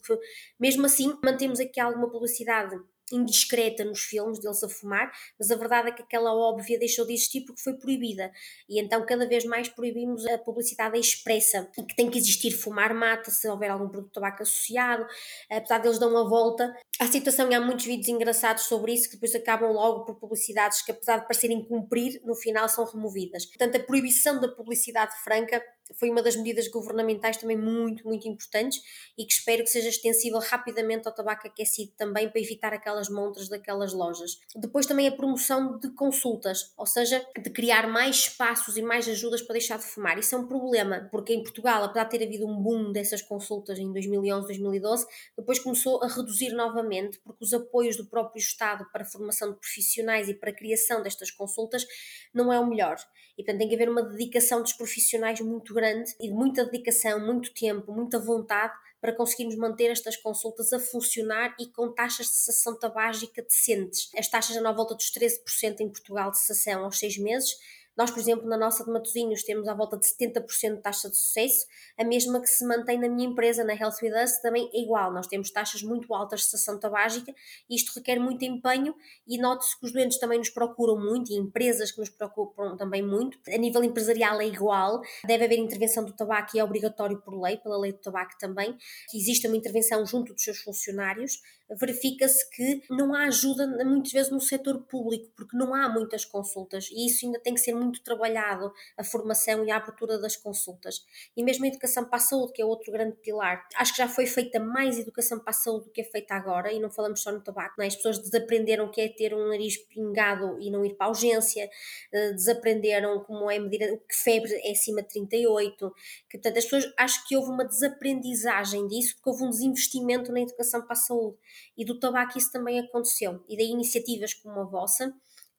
mesmo 0.59 0.85
assim 0.85 1.17
mantemos 1.23 1.59
aqui 1.59 1.79
alguma 1.79 2.09
publicidade 2.09 2.75
indiscreta 3.15 3.83
nos 3.83 4.01
filmes 4.01 4.39
deles 4.39 4.63
a 4.63 4.69
fumar, 4.69 5.11
mas 5.37 5.51
a 5.51 5.55
verdade 5.55 5.89
é 5.89 5.91
que 5.91 6.01
aquela 6.01 6.33
óbvia 6.33 6.77
deixou 6.79 7.05
de 7.05 7.13
existir 7.13 7.41
porque 7.41 7.61
foi 7.61 7.73
proibida. 7.73 8.31
E 8.69 8.79
então 8.79 9.05
cada 9.05 9.27
vez 9.27 9.45
mais 9.45 9.69
proibimos 9.69 10.25
a 10.27 10.37
publicidade 10.37 10.97
expressa, 10.97 11.69
que 11.87 11.95
tem 11.95 12.09
que 12.09 12.17
existir 12.17 12.51
fumar 12.51 12.93
mata 12.93 13.31
se 13.31 13.47
houver 13.47 13.69
algum 13.69 13.87
produto 13.87 14.07
de 14.07 14.13
tabaco 14.13 14.43
associado, 14.43 15.05
apesar 15.49 15.79
deles 15.79 15.99
dar 15.99 16.07
uma 16.07 16.27
volta. 16.27 16.73
Há 16.99 17.07
situação 17.07 17.51
e 17.51 17.55
há 17.55 17.61
muitos 17.61 17.85
vídeos 17.85 18.07
engraçados 18.07 18.63
sobre 18.63 18.93
isso 18.93 19.09
que 19.09 19.15
depois 19.15 19.33
acabam 19.35 19.71
logo 19.71 20.05
por 20.05 20.15
publicidades 20.15 20.81
que 20.81 20.91
apesar 20.91 21.17
de 21.17 21.27
parecerem 21.27 21.63
cumprir, 21.63 22.21
no 22.23 22.35
final 22.35 22.67
são 22.69 22.85
removidas. 22.85 23.45
Portanto, 23.45 23.77
a 23.77 23.79
proibição 23.79 24.39
da 24.39 24.47
publicidade 24.47 25.13
franca 25.23 25.61
foi 25.95 26.09
uma 26.09 26.21
das 26.21 26.35
medidas 26.35 26.67
governamentais 26.67 27.37
também 27.37 27.57
muito, 27.57 28.05
muito 28.07 28.27
importantes 28.27 28.81
e 29.17 29.25
que 29.25 29.33
espero 29.33 29.63
que 29.63 29.69
seja 29.69 29.89
extensível 29.89 30.39
rapidamente 30.39 31.07
ao 31.07 31.13
tabaco 31.13 31.47
aquecido 31.47 31.91
também 31.97 32.29
para 32.29 32.41
evitar 32.41 32.73
aquelas 32.73 33.09
montras 33.09 33.49
daquelas 33.49 33.93
lojas. 33.93 34.39
Depois 34.55 34.85
também 34.85 35.07
a 35.07 35.11
promoção 35.11 35.77
de 35.77 35.89
consultas, 35.91 36.73
ou 36.77 36.85
seja, 36.85 37.25
de 37.37 37.49
criar 37.49 37.87
mais 37.87 38.15
espaços 38.15 38.77
e 38.77 38.81
mais 38.81 39.07
ajudas 39.07 39.41
para 39.41 39.53
deixar 39.53 39.77
de 39.77 39.85
fumar. 39.85 40.17
Isso 40.17 40.35
é 40.35 40.37
um 40.37 40.47
problema, 40.47 41.07
porque 41.11 41.33
em 41.33 41.43
Portugal, 41.43 41.83
apesar 41.83 42.05
de 42.05 42.17
ter 42.17 42.25
havido 42.25 42.47
um 42.47 42.55
boom 42.55 42.91
dessas 42.91 43.21
consultas 43.21 43.77
em 43.77 43.91
2011, 43.91 44.47
2012, 44.47 45.05
depois 45.37 45.59
começou 45.59 46.03
a 46.03 46.07
reduzir 46.07 46.53
novamente, 46.53 47.19
porque 47.19 47.43
os 47.43 47.53
apoios 47.53 47.97
do 47.97 48.05
próprio 48.05 48.39
Estado 48.39 48.85
para 48.91 49.03
a 49.03 49.05
formação 49.05 49.51
de 49.51 49.59
profissionais 49.59 50.29
e 50.29 50.33
para 50.33 50.49
a 50.49 50.53
criação 50.53 51.01
destas 51.01 51.31
consultas 51.31 51.85
não 52.33 52.51
é 52.51 52.59
o 52.59 52.67
melhor. 52.67 52.97
E 53.37 53.43
portanto 53.43 53.59
tem 53.59 53.67
que 53.67 53.75
haver 53.75 53.89
uma 53.89 54.03
dedicação 54.03 54.61
dos 54.61 54.73
profissionais 54.73 55.39
muito 55.41 55.72
muito 55.73 55.75
grande 55.75 56.15
e 56.19 56.27
de 56.27 56.33
muita 56.33 56.63
dedicação, 56.65 57.19
muito 57.19 57.53
tempo, 57.53 57.91
muita 57.91 58.19
vontade 58.19 58.73
para 59.01 59.13
conseguirmos 59.13 59.55
manter 59.57 59.89
estas 59.89 60.15
consultas 60.15 60.71
a 60.71 60.79
funcionar 60.79 61.55
e 61.59 61.67
com 61.67 61.91
taxas 61.91 62.27
de 62.27 62.33
cessação 62.33 62.77
tabágica 62.77 63.41
decentes. 63.41 64.09
As 64.17 64.29
taxas 64.29 64.55
andam 64.55 64.71
à 64.71 64.75
volta 64.75 64.95
dos 64.95 65.11
13% 65.11 65.81
em 65.81 65.89
Portugal 65.89 66.31
de 66.31 66.39
cessação 66.39 66.85
aos 66.85 66.99
seis 66.99 67.17
meses 67.17 67.57
nós, 67.97 68.09
por 68.09 68.19
exemplo, 68.19 68.47
na 68.47 68.57
nossa 68.57 68.83
de 68.83 68.91
Matosinhos 68.91 69.43
temos 69.43 69.67
à 69.67 69.73
volta 69.73 69.97
de 69.97 70.05
70% 70.05 70.75
de 70.75 70.81
taxa 70.81 71.09
de 71.09 71.15
sucesso, 71.15 71.65
a 71.97 72.03
mesma 72.03 72.41
que 72.41 72.47
se 72.47 72.65
mantém 72.65 72.99
na 72.99 73.07
minha 73.07 73.27
empresa, 73.27 73.63
na 73.63 73.73
Health 73.73 73.97
With 74.01 74.13
Us, 74.23 74.39
também 74.41 74.69
é 74.73 74.81
igual. 74.81 75.13
Nós 75.13 75.27
temos 75.27 75.51
taxas 75.51 75.83
muito 75.83 76.13
altas 76.13 76.41
de 76.41 76.45
cessação 76.47 76.79
tabágica 76.79 77.33
e 77.69 77.75
isto 77.75 77.93
requer 77.95 78.19
muito 78.19 78.43
empenho 78.43 78.95
e 79.27 79.37
note-se 79.37 79.79
que 79.79 79.85
os 79.85 79.93
doentes 79.93 80.17
também 80.17 80.39
nos 80.39 80.49
procuram 80.49 80.99
muito 80.99 81.31
e 81.31 81.35
empresas 81.35 81.91
que 81.91 81.99
nos 81.99 82.09
procuram 82.09 82.75
também 82.75 83.01
muito. 83.01 83.37
A 83.47 83.57
nível 83.57 83.83
empresarial 83.83 84.41
é 84.41 84.47
igual, 84.47 85.01
deve 85.25 85.45
haver 85.45 85.59
intervenção 85.59 86.03
do 86.03 86.13
tabaco 86.13 86.55
e 86.55 86.59
é 86.59 86.63
obrigatório 86.63 87.21
por 87.21 87.39
lei, 87.39 87.57
pela 87.57 87.77
lei 87.77 87.91
do 87.91 87.99
tabaco 87.99 88.37
também, 88.39 88.75
que 89.09 89.17
existe 89.17 89.47
uma 89.47 89.57
intervenção 89.57 90.05
junto 90.05 90.33
dos 90.33 90.43
seus 90.43 90.59
funcionários. 90.59 91.41
Verifica-se 91.79 92.49
que 92.49 92.83
não 92.89 93.13
há 93.13 93.25
ajuda 93.25 93.67
muitas 93.85 94.11
vezes 94.11 94.31
no 94.31 94.41
setor 94.41 94.81
público, 94.83 95.31
porque 95.35 95.55
não 95.55 95.73
há 95.73 95.89
muitas 95.89 96.25
consultas 96.25 96.89
e 96.91 97.07
isso 97.07 97.25
ainda 97.25 97.39
tem 97.39 97.53
que 97.53 97.61
ser 97.61 97.73
muito 97.83 98.03
trabalhado 98.03 98.73
a 98.97 99.03
formação 99.03 99.65
e 99.65 99.71
a 99.71 99.77
abertura 99.77 100.17
das 100.17 100.35
consultas. 100.35 101.05
E 101.35 101.43
mesmo 101.43 101.65
a 101.65 101.67
educação 101.67 102.05
para 102.05 102.17
a 102.17 102.21
saúde, 102.21 102.53
que 102.53 102.61
é 102.61 102.65
outro 102.65 102.91
grande 102.91 103.15
pilar. 103.17 103.67
Acho 103.75 103.93
que 103.93 103.97
já 103.97 104.07
foi 104.07 104.25
feita 104.25 104.59
mais 104.59 104.97
educação 104.97 105.39
para 105.39 105.51
a 105.51 105.53
saúde 105.53 105.85
do 105.85 105.91
que 105.91 106.01
é 106.01 106.03
feita 106.03 106.33
agora, 106.33 106.71
e 106.71 106.79
não 106.79 106.89
falamos 106.89 107.21
só 107.21 107.31
no 107.31 107.41
tabaco, 107.41 107.75
não 107.77 107.83
é? 107.83 107.87
As 107.87 107.95
pessoas 107.95 108.19
desaprenderam 108.19 108.85
o 108.85 108.91
que 108.91 109.01
é 109.01 109.09
ter 109.09 109.33
um 109.33 109.47
nariz 109.49 109.77
pingado 109.77 110.59
e 110.59 110.71
não 110.71 110.85
ir 110.85 110.95
para 110.95 111.07
a 111.07 111.09
urgência, 111.09 111.69
eh, 112.11 112.31
desaprenderam 112.31 113.23
como 113.23 113.49
é 113.49 113.59
medir 113.59 113.91
o 113.91 113.97
que 113.97 114.15
febre 114.15 114.53
é 114.63 114.71
acima 114.71 115.01
de 115.01 115.09
38, 115.09 115.93
que 116.29 116.37
portanto 116.37 116.57
as 116.57 116.63
pessoas 116.65 116.93
acho 116.97 117.27
que 117.27 117.35
houve 117.35 117.49
uma 117.49 117.65
desaprendizagem 117.65 118.87
disso, 118.87 119.15
porque 119.15 119.29
houve 119.29 119.43
um 119.43 119.49
desinvestimento 119.49 120.31
na 120.31 120.41
educação 120.41 120.81
para 120.81 120.93
a 120.93 120.95
saúde. 120.95 121.37
E 121.77 121.85
do 121.85 121.99
tabaco 121.99 122.37
isso 122.37 122.51
também 122.51 122.79
aconteceu. 122.79 123.43
E 123.47 123.57
daí 123.57 123.67
iniciativas 123.67 124.33
como 124.33 124.59
a 124.59 124.63
vossa, 124.63 125.13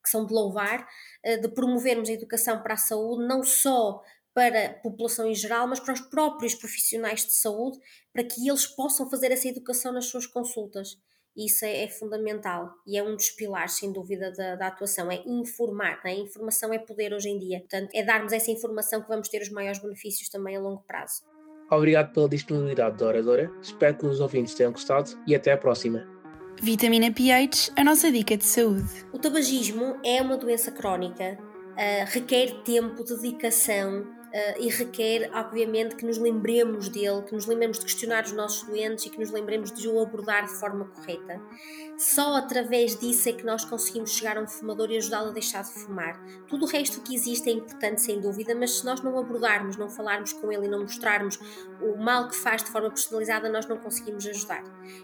que 0.05 0.11
são 0.11 0.25
de 0.25 0.33
louvar, 0.33 0.87
eh, 1.23 1.37
de 1.37 1.49
promovermos 1.49 2.07
a 2.09 2.13
educação 2.13 2.61
para 2.61 2.75
a 2.75 2.77
saúde, 2.77 3.27
não 3.27 3.43
só 3.43 4.01
para 4.33 4.67
a 4.67 4.73
população 4.73 5.27
em 5.27 5.33
geral, 5.33 5.67
mas 5.67 5.79
para 5.79 5.93
os 5.93 6.01
próprios 6.01 6.53
profissionais 6.53 7.25
de 7.25 7.33
saúde, 7.33 7.79
para 8.13 8.23
que 8.23 8.47
eles 8.47 8.67
possam 8.67 9.09
fazer 9.09 9.31
essa 9.31 9.47
educação 9.47 9.91
nas 9.91 10.05
suas 10.05 10.27
consultas. 10.27 10.97
Isso 11.35 11.65
é, 11.65 11.83
é 11.83 11.87
fundamental 11.89 12.69
e 12.87 12.97
é 12.97 13.03
um 13.03 13.15
dos 13.15 13.29
pilares, 13.29 13.73
sem 13.73 13.91
dúvida, 13.91 14.31
da, 14.31 14.55
da 14.55 14.67
atuação, 14.67 15.11
é 15.11 15.21
informar. 15.25 15.99
A 16.03 16.13
informação 16.13 16.73
é 16.73 16.79
poder 16.79 17.13
hoje 17.13 17.29
em 17.29 17.39
dia. 17.39 17.59
Portanto, 17.59 17.89
é 17.93 18.03
darmos 18.03 18.31
essa 18.31 18.51
informação 18.51 19.01
que 19.01 19.09
vamos 19.09 19.27
ter 19.27 19.41
os 19.41 19.49
maiores 19.49 19.81
benefícios 19.81 20.29
também 20.29 20.55
a 20.55 20.61
longo 20.61 20.83
prazo. 20.83 21.23
Obrigado 21.69 22.13
pela 22.13 22.29
disponibilidade 22.29 22.97
da 22.97 23.07
oradora, 23.07 23.51
espero 23.61 23.97
que 23.97 24.05
os 24.05 24.19
ouvintes 24.19 24.53
tenham 24.53 24.71
gostado 24.71 25.09
e 25.25 25.33
até 25.33 25.51
à 25.51 25.57
próxima. 25.57 26.14
Vitamina 26.61 27.11
pH, 27.11 27.71
a 27.75 27.83
nossa 27.83 28.11
dica 28.11 28.37
de 28.37 28.45
saúde. 28.45 29.05
O 29.11 29.19
tabagismo 29.19 29.97
é 30.03 30.21
uma 30.21 30.37
doença 30.37 30.71
crónica, 30.71 31.37
uh, 31.39 32.05
requer 32.07 32.63
tempo, 32.63 33.03
dedicação 33.03 34.01
uh, 34.01 34.59
e 34.59 34.69
requer, 34.69 35.29
obviamente, 35.33 35.95
que 35.95 36.05
nos 36.05 36.17
lembremos 36.17 36.87
dele, 36.87 37.21
que 37.23 37.33
nos 37.33 37.45
lembremos 37.45 37.77
de 37.77 37.85
questionar 37.85 38.23
os 38.23 38.31
nossos 38.31 38.63
doentes 38.63 39.05
e 39.05 39.09
que 39.09 39.19
nos 39.19 39.31
lembremos 39.31 39.71
de 39.71 39.87
o 39.87 40.01
abordar 40.01 40.45
de 40.45 40.53
forma 40.53 40.85
correta. 40.85 41.41
Só 41.97 42.35
através 42.35 42.97
disso 42.97 43.29
é 43.29 43.33
que 43.33 43.45
nós 43.45 43.65
conseguimos 43.65 44.11
chegar 44.11 44.37
a 44.37 44.41
um 44.41 44.47
fumador 44.47 44.89
e 44.89 44.97
ajudá-lo 44.97 45.29
a 45.29 45.33
deixar 45.33 45.61
de 45.61 45.71
fumar. 45.71 46.19
Tudo 46.47 46.65
o 46.65 46.67
resto 46.67 47.01
que 47.01 47.13
existe 47.13 47.49
é 47.49 47.53
importante, 47.53 48.01
sem 48.01 48.19
dúvida, 48.19 48.55
mas 48.55 48.79
se 48.79 48.85
nós 48.85 49.01
não 49.01 49.19
abordarmos, 49.19 49.75
não 49.75 49.89
falarmos 49.89 50.31
com 50.33 50.51
ele 50.51 50.65
e 50.65 50.69
não 50.69 50.81
mostrarmos 50.81 51.37
o 51.81 51.97
mal 51.97 52.29
que 52.29 52.35
faz 52.35 52.63
de 52.63 52.71
forma 52.71 52.89
personalizada, 52.89 53.49
nós 53.49 53.67
não 53.67 53.77
conseguimos 53.77 54.25
ajudar. 54.25 54.63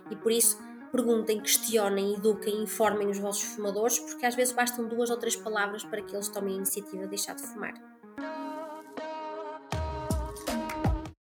E 0.09 0.15
por 0.15 0.31
isso, 0.31 0.57
perguntem, 0.91 1.39
questionem, 1.39 2.13
eduquem, 2.13 2.63
informem 2.63 3.09
os 3.09 3.17
vossos 3.17 3.43
fumadores, 3.43 3.99
porque 3.99 4.25
às 4.25 4.35
vezes 4.35 4.53
bastam 4.53 4.87
duas 4.87 5.09
ou 5.09 5.17
três 5.17 5.35
palavras 5.35 5.83
para 5.83 6.01
que 6.01 6.15
eles 6.15 6.29
tomem 6.29 6.53
a 6.53 6.57
iniciativa 6.57 7.03
de 7.03 7.09
deixar 7.09 7.35
de 7.35 7.41
fumar. 7.41 7.90